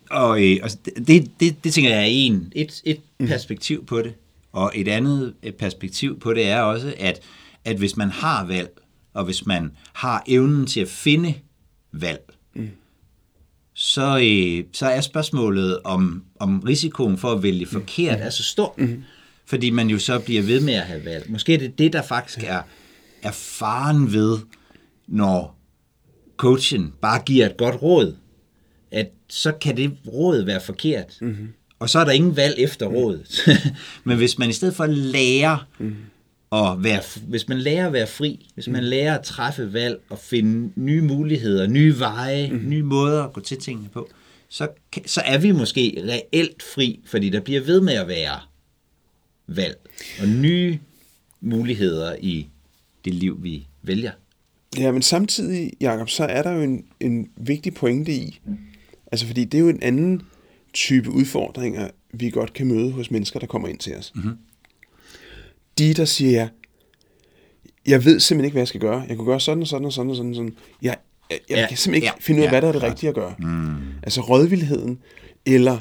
Og, 0.10 0.44
øh, 0.44 0.60
og 0.64 0.70
det, 1.08 1.32
det, 1.40 1.64
det 1.64 1.74
tænker 1.74 1.90
jeg 1.90 2.00
er 2.00 2.08
en, 2.08 2.54
et, 2.56 2.82
et 2.86 3.02
perspektiv 3.28 3.86
på 3.86 4.02
det. 4.02 4.14
Og 4.52 4.72
et 4.76 4.88
andet 4.88 5.34
øh, 5.44 5.52
perspektiv 5.52 6.20
på 6.20 6.34
det 6.34 6.48
er 6.48 6.62
også, 6.62 6.96
at, 6.98 7.22
at 7.66 7.78
hvis 7.78 7.98
man 7.98 8.10
har 8.10 8.46
valg, 8.46 8.70
og 9.14 9.26
hvis 9.26 9.46
man 9.46 9.72
har 9.94 10.24
evnen 10.28 10.68
til 10.68 10.80
at 10.80 10.88
finde 10.88 11.34
valg, 11.92 12.32
mm. 12.56 12.70
så, 13.74 14.18
øh, 14.18 14.64
så 14.74 14.86
er 14.86 15.02
spørgsmålet, 15.02 15.80
om, 15.84 16.24
om 16.40 16.60
risikoen 16.60 17.18
for 17.18 17.32
at 17.32 17.44
vælge 17.44 17.66
forkert 17.66 18.20
er 18.20 18.30
så 18.30 18.44
stor. 18.44 18.76
Mm. 18.78 19.04
Fordi 19.46 19.70
man 19.70 19.90
jo 19.90 20.00
så 20.00 20.20
bliver 20.20 20.42
ved 20.42 20.62
med 20.62 20.74
at 20.74 20.86
have 20.86 21.06
valg. 21.06 21.32
Måske 21.32 21.54
er 21.54 21.58
det 21.58 21.80
det, 21.80 21.94
der 21.94 22.02
faktisk 22.02 22.44
er, 22.44 22.62
er 23.22 23.32
faren 23.32 24.14
ved, 24.14 24.38
når 25.08 25.60
coachen 26.38 26.94
bare 27.02 27.22
giver 27.26 27.46
et 27.46 27.58
godt 27.58 27.82
råd, 27.82 28.16
at 28.92 29.12
så 29.30 29.52
kan 29.52 29.78
det 29.78 29.98
råd 30.08 30.42
være 30.42 30.62
forkert. 30.62 31.18
Mm-hmm. 31.22 31.48
Og 31.80 31.90
så 31.90 32.00
er 32.00 32.04
der 32.04 32.12
ingen 32.12 32.36
valg 32.36 32.56
efter 32.58 32.86
rådet. 32.86 33.40
Men 34.04 34.18
hvis 34.18 34.38
man 34.38 34.50
i 34.50 34.54
stedet 34.54 34.76
for 34.76 34.86
lærer 34.86 35.68
mm-hmm. 35.80 35.96
At 36.52 36.84
være, 36.84 37.02
hvis 37.28 37.48
man 37.48 37.58
lærer 37.58 37.88
at 37.88 37.94
være 37.94 38.08
fri, 38.08 38.50
hvis 38.54 38.68
man 38.68 38.84
lærer 38.84 39.18
at 39.18 39.26
træffe 39.26 39.74
valg 39.74 40.00
og 40.10 40.20
finde 40.20 40.72
nye 40.76 41.02
muligheder, 41.02 41.68
nye 41.68 42.00
veje, 42.00 42.50
mm-hmm. 42.52 42.70
nye 42.70 42.84
måder 42.84 43.24
at 43.24 43.34
gå 43.34 43.42
til 43.42 43.58
tingene 43.58 43.90
på, 43.90 44.10
så, 44.50 44.68
så 45.06 45.22
er 45.26 45.38
vi 45.38 45.52
måske 45.52 46.04
reelt 46.08 46.64
fri, 46.64 47.00
fordi 47.06 47.30
der 47.30 47.40
bliver 47.40 47.62
ved 47.62 47.82
med 47.82 47.94
at 47.94 48.08
være 48.08 48.40
valg 49.48 49.78
og 50.22 50.28
nye 50.28 50.80
muligheder 51.42 52.16
i 52.20 52.48
det 53.06 53.14
liv, 53.14 53.44
vi 53.44 53.68
vælger. 53.82 54.12
Ja, 54.78 54.92
men 54.92 55.02
samtidig, 55.02 55.74
Jacob, 55.82 56.10
så 56.10 56.24
er 56.24 56.44
der 56.44 56.52
jo 56.52 56.62
en, 56.62 56.86
en 57.00 57.30
vigtig 57.38 57.74
pointe 57.74 58.12
i, 58.12 58.40
altså 59.12 59.26
fordi 59.28 59.46
det 59.46 59.58
er 59.58 59.62
jo 59.62 59.70
en 59.70 59.84
anden 59.84 60.22
type 60.74 61.10
udfordringer, 61.10 61.90
vi 62.14 62.30
godt 62.30 62.54
kan 62.54 62.68
møde 62.68 62.92
hos 62.92 63.12
mennesker, 63.12 63.40
der 63.40 63.48
kommer 63.48 63.68
ind 63.68 63.80
til 63.80 63.96
os. 63.96 64.12
Mm-hmm. 64.16 64.38
De, 65.80 65.94
der 65.94 66.06
siger, 66.06 66.48
jeg 67.88 68.06
ved 68.06 68.20
simpelthen 68.20 68.46
ikke, 68.46 68.54
hvad 68.54 68.62
jeg 68.62 68.68
skal 68.68 68.82
gøre. 68.82 69.06
Jeg 69.10 69.18
kunne 69.18 69.26
gøre 69.26 69.40
sådan 69.40 69.62
og 69.62 69.68
sådan 69.68 69.86
og 69.86 69.94
sådan 69.94 70.10
og 70.10 70.16
sådan. 70.16 70.30
Og 70.30 70.36
sådan. 70.36 70.56
Jeg, 70.82 70.98
jeg, 71.30 71.40
jeg 71.50 71.58
ja, 71.58 71.68
kan 71.68 71.78
simpelthen 71.78 71.96
ikke 71.96 72.06
ja, 72.06 72.24
finde 72.26 72.40
ud 72.40 72.44
af, 72.44 72.48
ja, 72.48 72.52
hvad 72.52 72.62
der 72.62 72.68
er 72.68 72.72
det 72.72 72.82
klart. 72.82 72.92
rigtige 72.92 73.10
at 73.10 73.16
gøre. 73.16 73.36
Mm. 73.40 73.76
Altså 74.04 74.22
rådvildheden, 74.22 75.00
eller 75.46 75.78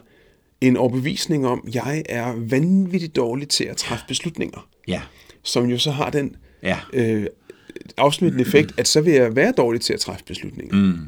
en 0.60 0.76
overbevisning 0.76 1.46
om, 1.46 1.68
jeg 1.74 2.02
er 2.08 2.34
vanvittigt 2.36 3.16
dårlig 3.16 3.48
til 3.48 3.64
at 3.64 3.76
træffe 3.76 4.04
beslutninger. 4.08 4.68
Ja. 4.88 5.02
Som 5.42 5.66
jo 5.66 5.78
så 5.78 5.90
har 5.90 6.10
den 6.10 6.36
ja. 6.62 6.78
øh, 6.92 7.26
afsmittende 7.96 8.42
effekt, 8.42 8.72
at 8.76 8.88
så 8.88 9.00
vil 9.00 9.12
jeg 9.12 9.36
være 9.36 9.52
dårlig 9.52 9.80
til 9.80 9.92
at 9.92 10.00
træffe 10.00 10.24
beslutninger. 10.24 10.76
Mm. 10.76 10.98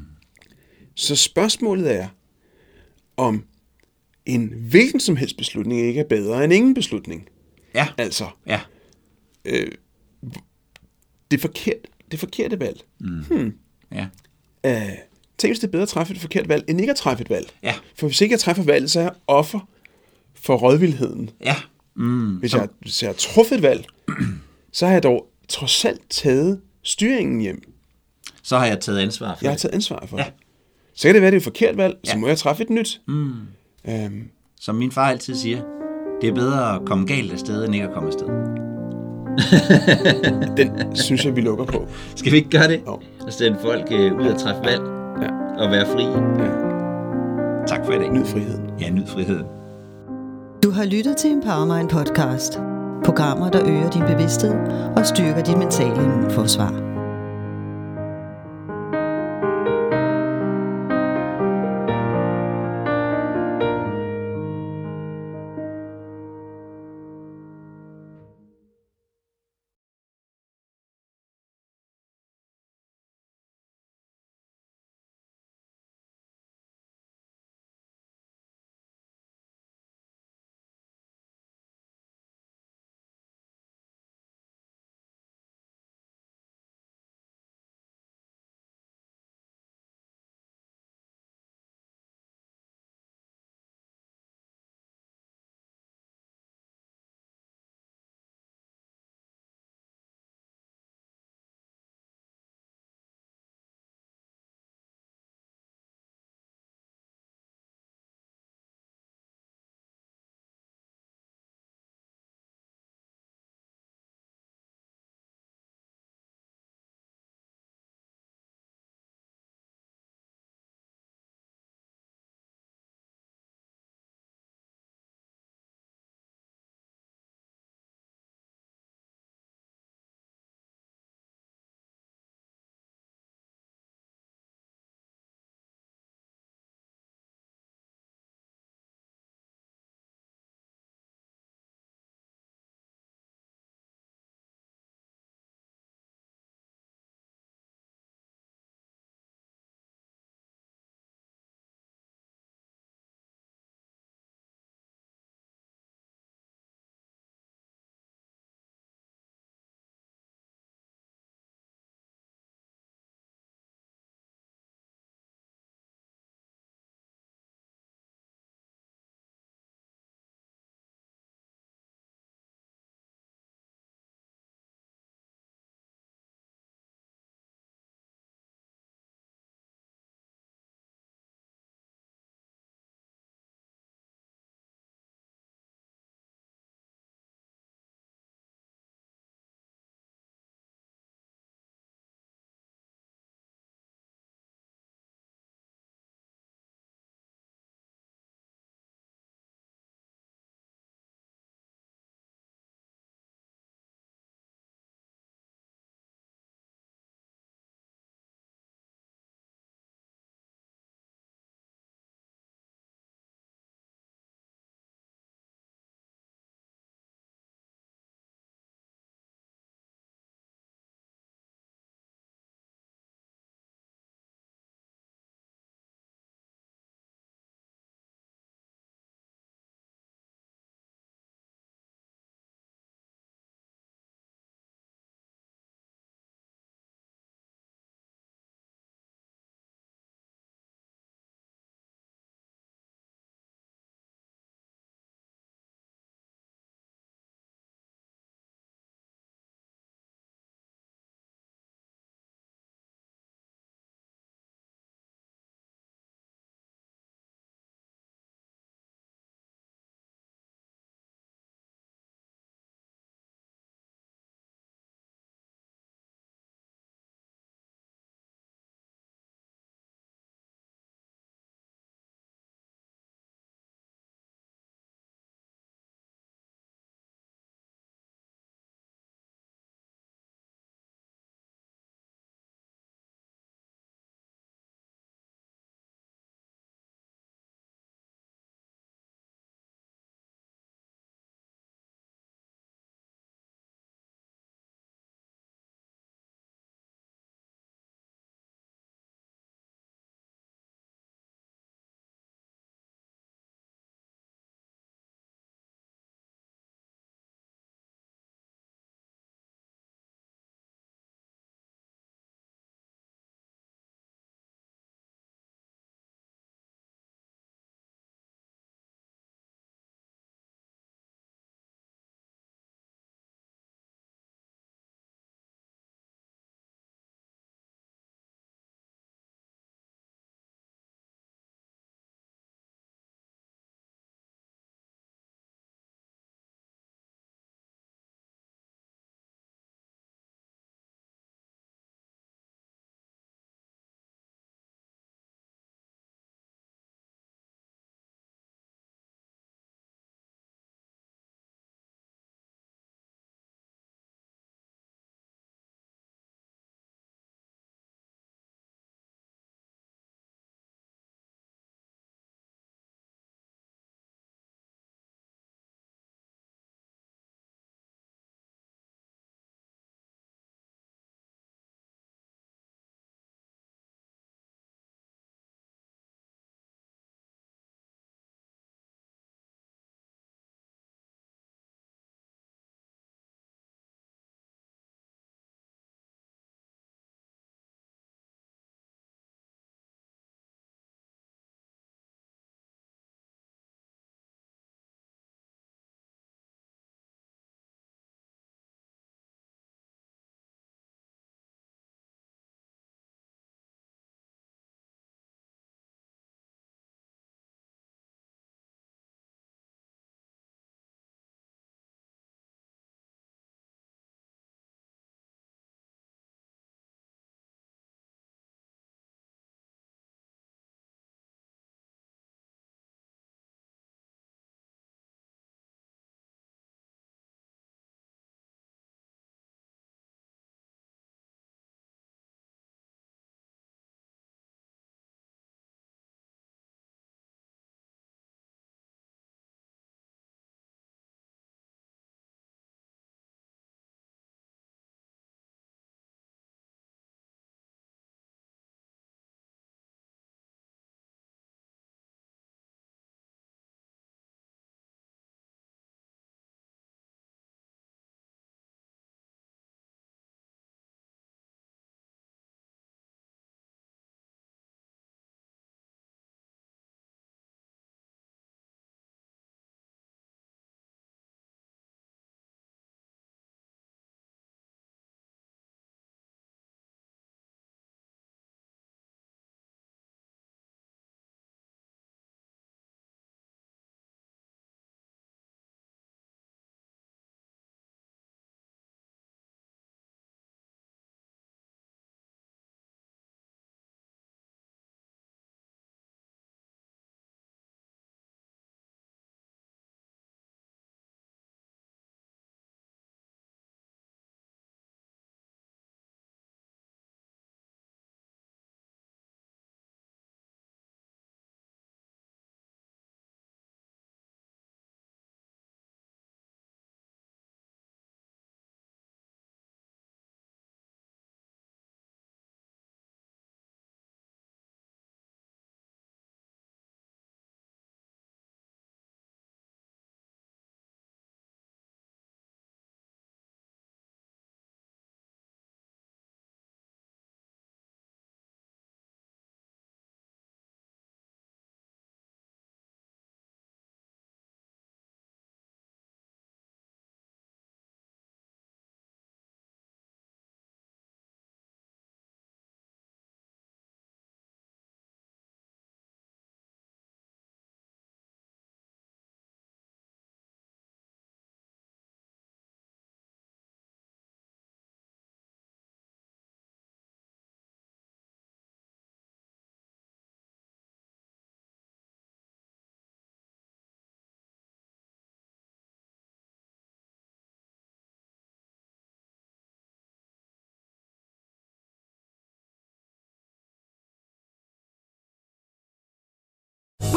Så 0.94 1.16
spørgsmålet 1.16 1.96
er, 1.96 2.08
om 3.16 3.44
en 4.26 4.52
hvilken 4.70 5.00
som 5.00 5.16
helst 5.16 5.36
beslutning 5.36 5.80
ikke 5.80 6.00
er 6.00 6.04
bedre 6.04 6.44
end 6.44 6.52
ingen 6.52 6.74
beslutning. 6.74 7.28
Ja. 7.74 7.88
Altså, 7.98 8.24
ja. 8.46 8.60
Øh, 9.44 9.70
det, 11.30 11.40
forkert, 11.40 11.76
det 12.10 12.18
forkerte 12.20 12.60
valg. 12.60 12.80
Mm. 13.00 13.24
Hmm. 13.30 13.52
Ja. 13.92 14.06
Uh, 14.66 14.92
tænk, 15.38 15.50
hvis 15.50 15.58
det 15.58 15.66
er 15.66 15.70
bedre 15.70 15.82
at 15.82 15.88
træffe 15.88 16.14
et 16.14 16.20
forkert 16.20 16.48
valg, 16.48 16.64
end 16.68 16.80
ikke 16.80 16.90
at 16.90 16.96
træffe 16.96 17.22
et 17.22 17.30
valg. 17.30 17.46
Ja. 17.62 17.74
For 17.98 18.06
hvis 18.06 18.20
ikke 18.20 18.32
jeg 18.32 18.40
træffer 18.40 18.62
valget, 18.62 18.90
så 18.90 19.00
er 19.00 19.02
jeg 19.04 19.12
offer 19.26 19.68
for 20.34 20.56
rådvildheden. 20.56 21.30
Ja. 21.44 21.56
Mm. 21.96 22.36
Hvis, 22.36 22.54
jeg, 22.54 22.68
hvis 22.80 23.02
jeg 23.02 23.08
har 23.08 23.14
truffet 23.14 23.56
et 23.56 23.62
valg, 23.62 23.84
så 24.72 24.86
har 24.86 24.92
jeg 24.92 25.02
dog 25.02 25.26
trods 25.48 25.84
alt 25.84 26.02
taget 26.10 26.60
styringen 26.82 27.40
hjem. 27.40 27.62
Så 28.42 28.58
har 28.58 28.66
jeg 28.66 28.80
taget 28.80 28.98
ansvar 28.98 29.34
for 29.34 29.38
Jeg 29.44 29.50
har 29.50 29.54
det. 29.54 29.60
taget 29.62 29.74
ansvar 29.74 30.06
for 30.06 30.18
Ja. 30.18 30.24
det. 30.24 30.32
Så 30.94 31.08
kan 31.08 31.14
det 31.14 31.22
være, 31.22 31.30
det 31.30 31.36
er 31.36 31.40
et 31.40 31.44
forkert 31.44 31.76
valg, 31.76 31.96
så 32.04 32.12
Ja. 32.12 32.18
må 32.18 32.26
jeg 32.28 32.38
træffe 32.38 32.62
et 32.62 32.70
nyt. 32.70 33.00
Mm. 33.08 33.32
Um, 33.88 34.28
Som 34.60 34.74
min 34.74 34.92
far 34.92 35.08
altid 35.10 35.34
siger, 35.34 35.62
det 36.20 36.28
er 36.28 36.34
bedre 36.34 36.74
at 36.76 36.82
komme 36.86 37.06
galt 37.06 37.32
afsted, 37.32 37.64
end 37.64 37.74
ikke 37.74 37.86
at 37.86 37.92
komme 37.94 38.06
afsted. 38.08 38.26
den 40.56 40.96
synes 40.96 41.24
jeg, 41.24 41.36
vi 41.36 41.40
lukker 41.40 41.64
på. 41.64 41.86
Skal 42.16 42.32
vi 42.32 42.36
ikke 42.36 42.50
gøre 42.50 42.68
det? 42.68 42.80
Jo. 42.86 42.92
Og 43.26 43.32
sende 43.32 43.58
folk 43.64 43.88
øh, 43.92 44.12
ud 44.20 44.26
og 44.26 44.38
træffe 44.38 44.62
valg 44.64 44.82
Ja. 45.22 45.62
og 45.64 45.70
være 45.70 45.86
frie. 45.86 46.10
Ja. 46.44 46.50
Tak 47.66 47.84
for 47.86 47.92
i 47.92 47.98
dag. 47.98 48.12
Nyd 48.12 48.24
friheden. 48.24 48.70
Ja, 48.80 48.90
nyd 48.90 49.06
friheden. 49.06 49.44
Du 50.62 50.70
har 50.70 50.84
lyttet 50.84 51.16
til 51.16 51.32
Empowermind 51.32 51.88
podcast. 51.88 52.60
Programmer, 53.04 53.50
der 53.50 53.60
øger 53.68 53.90
din 53.90 54.02
bevidsthed 54.02 54.54
og 54.96 55.06
styrker 55.06 55.42
dit 55.42 55.58
mentale 55.58 56.02
immunforsvar. 56.04 56.89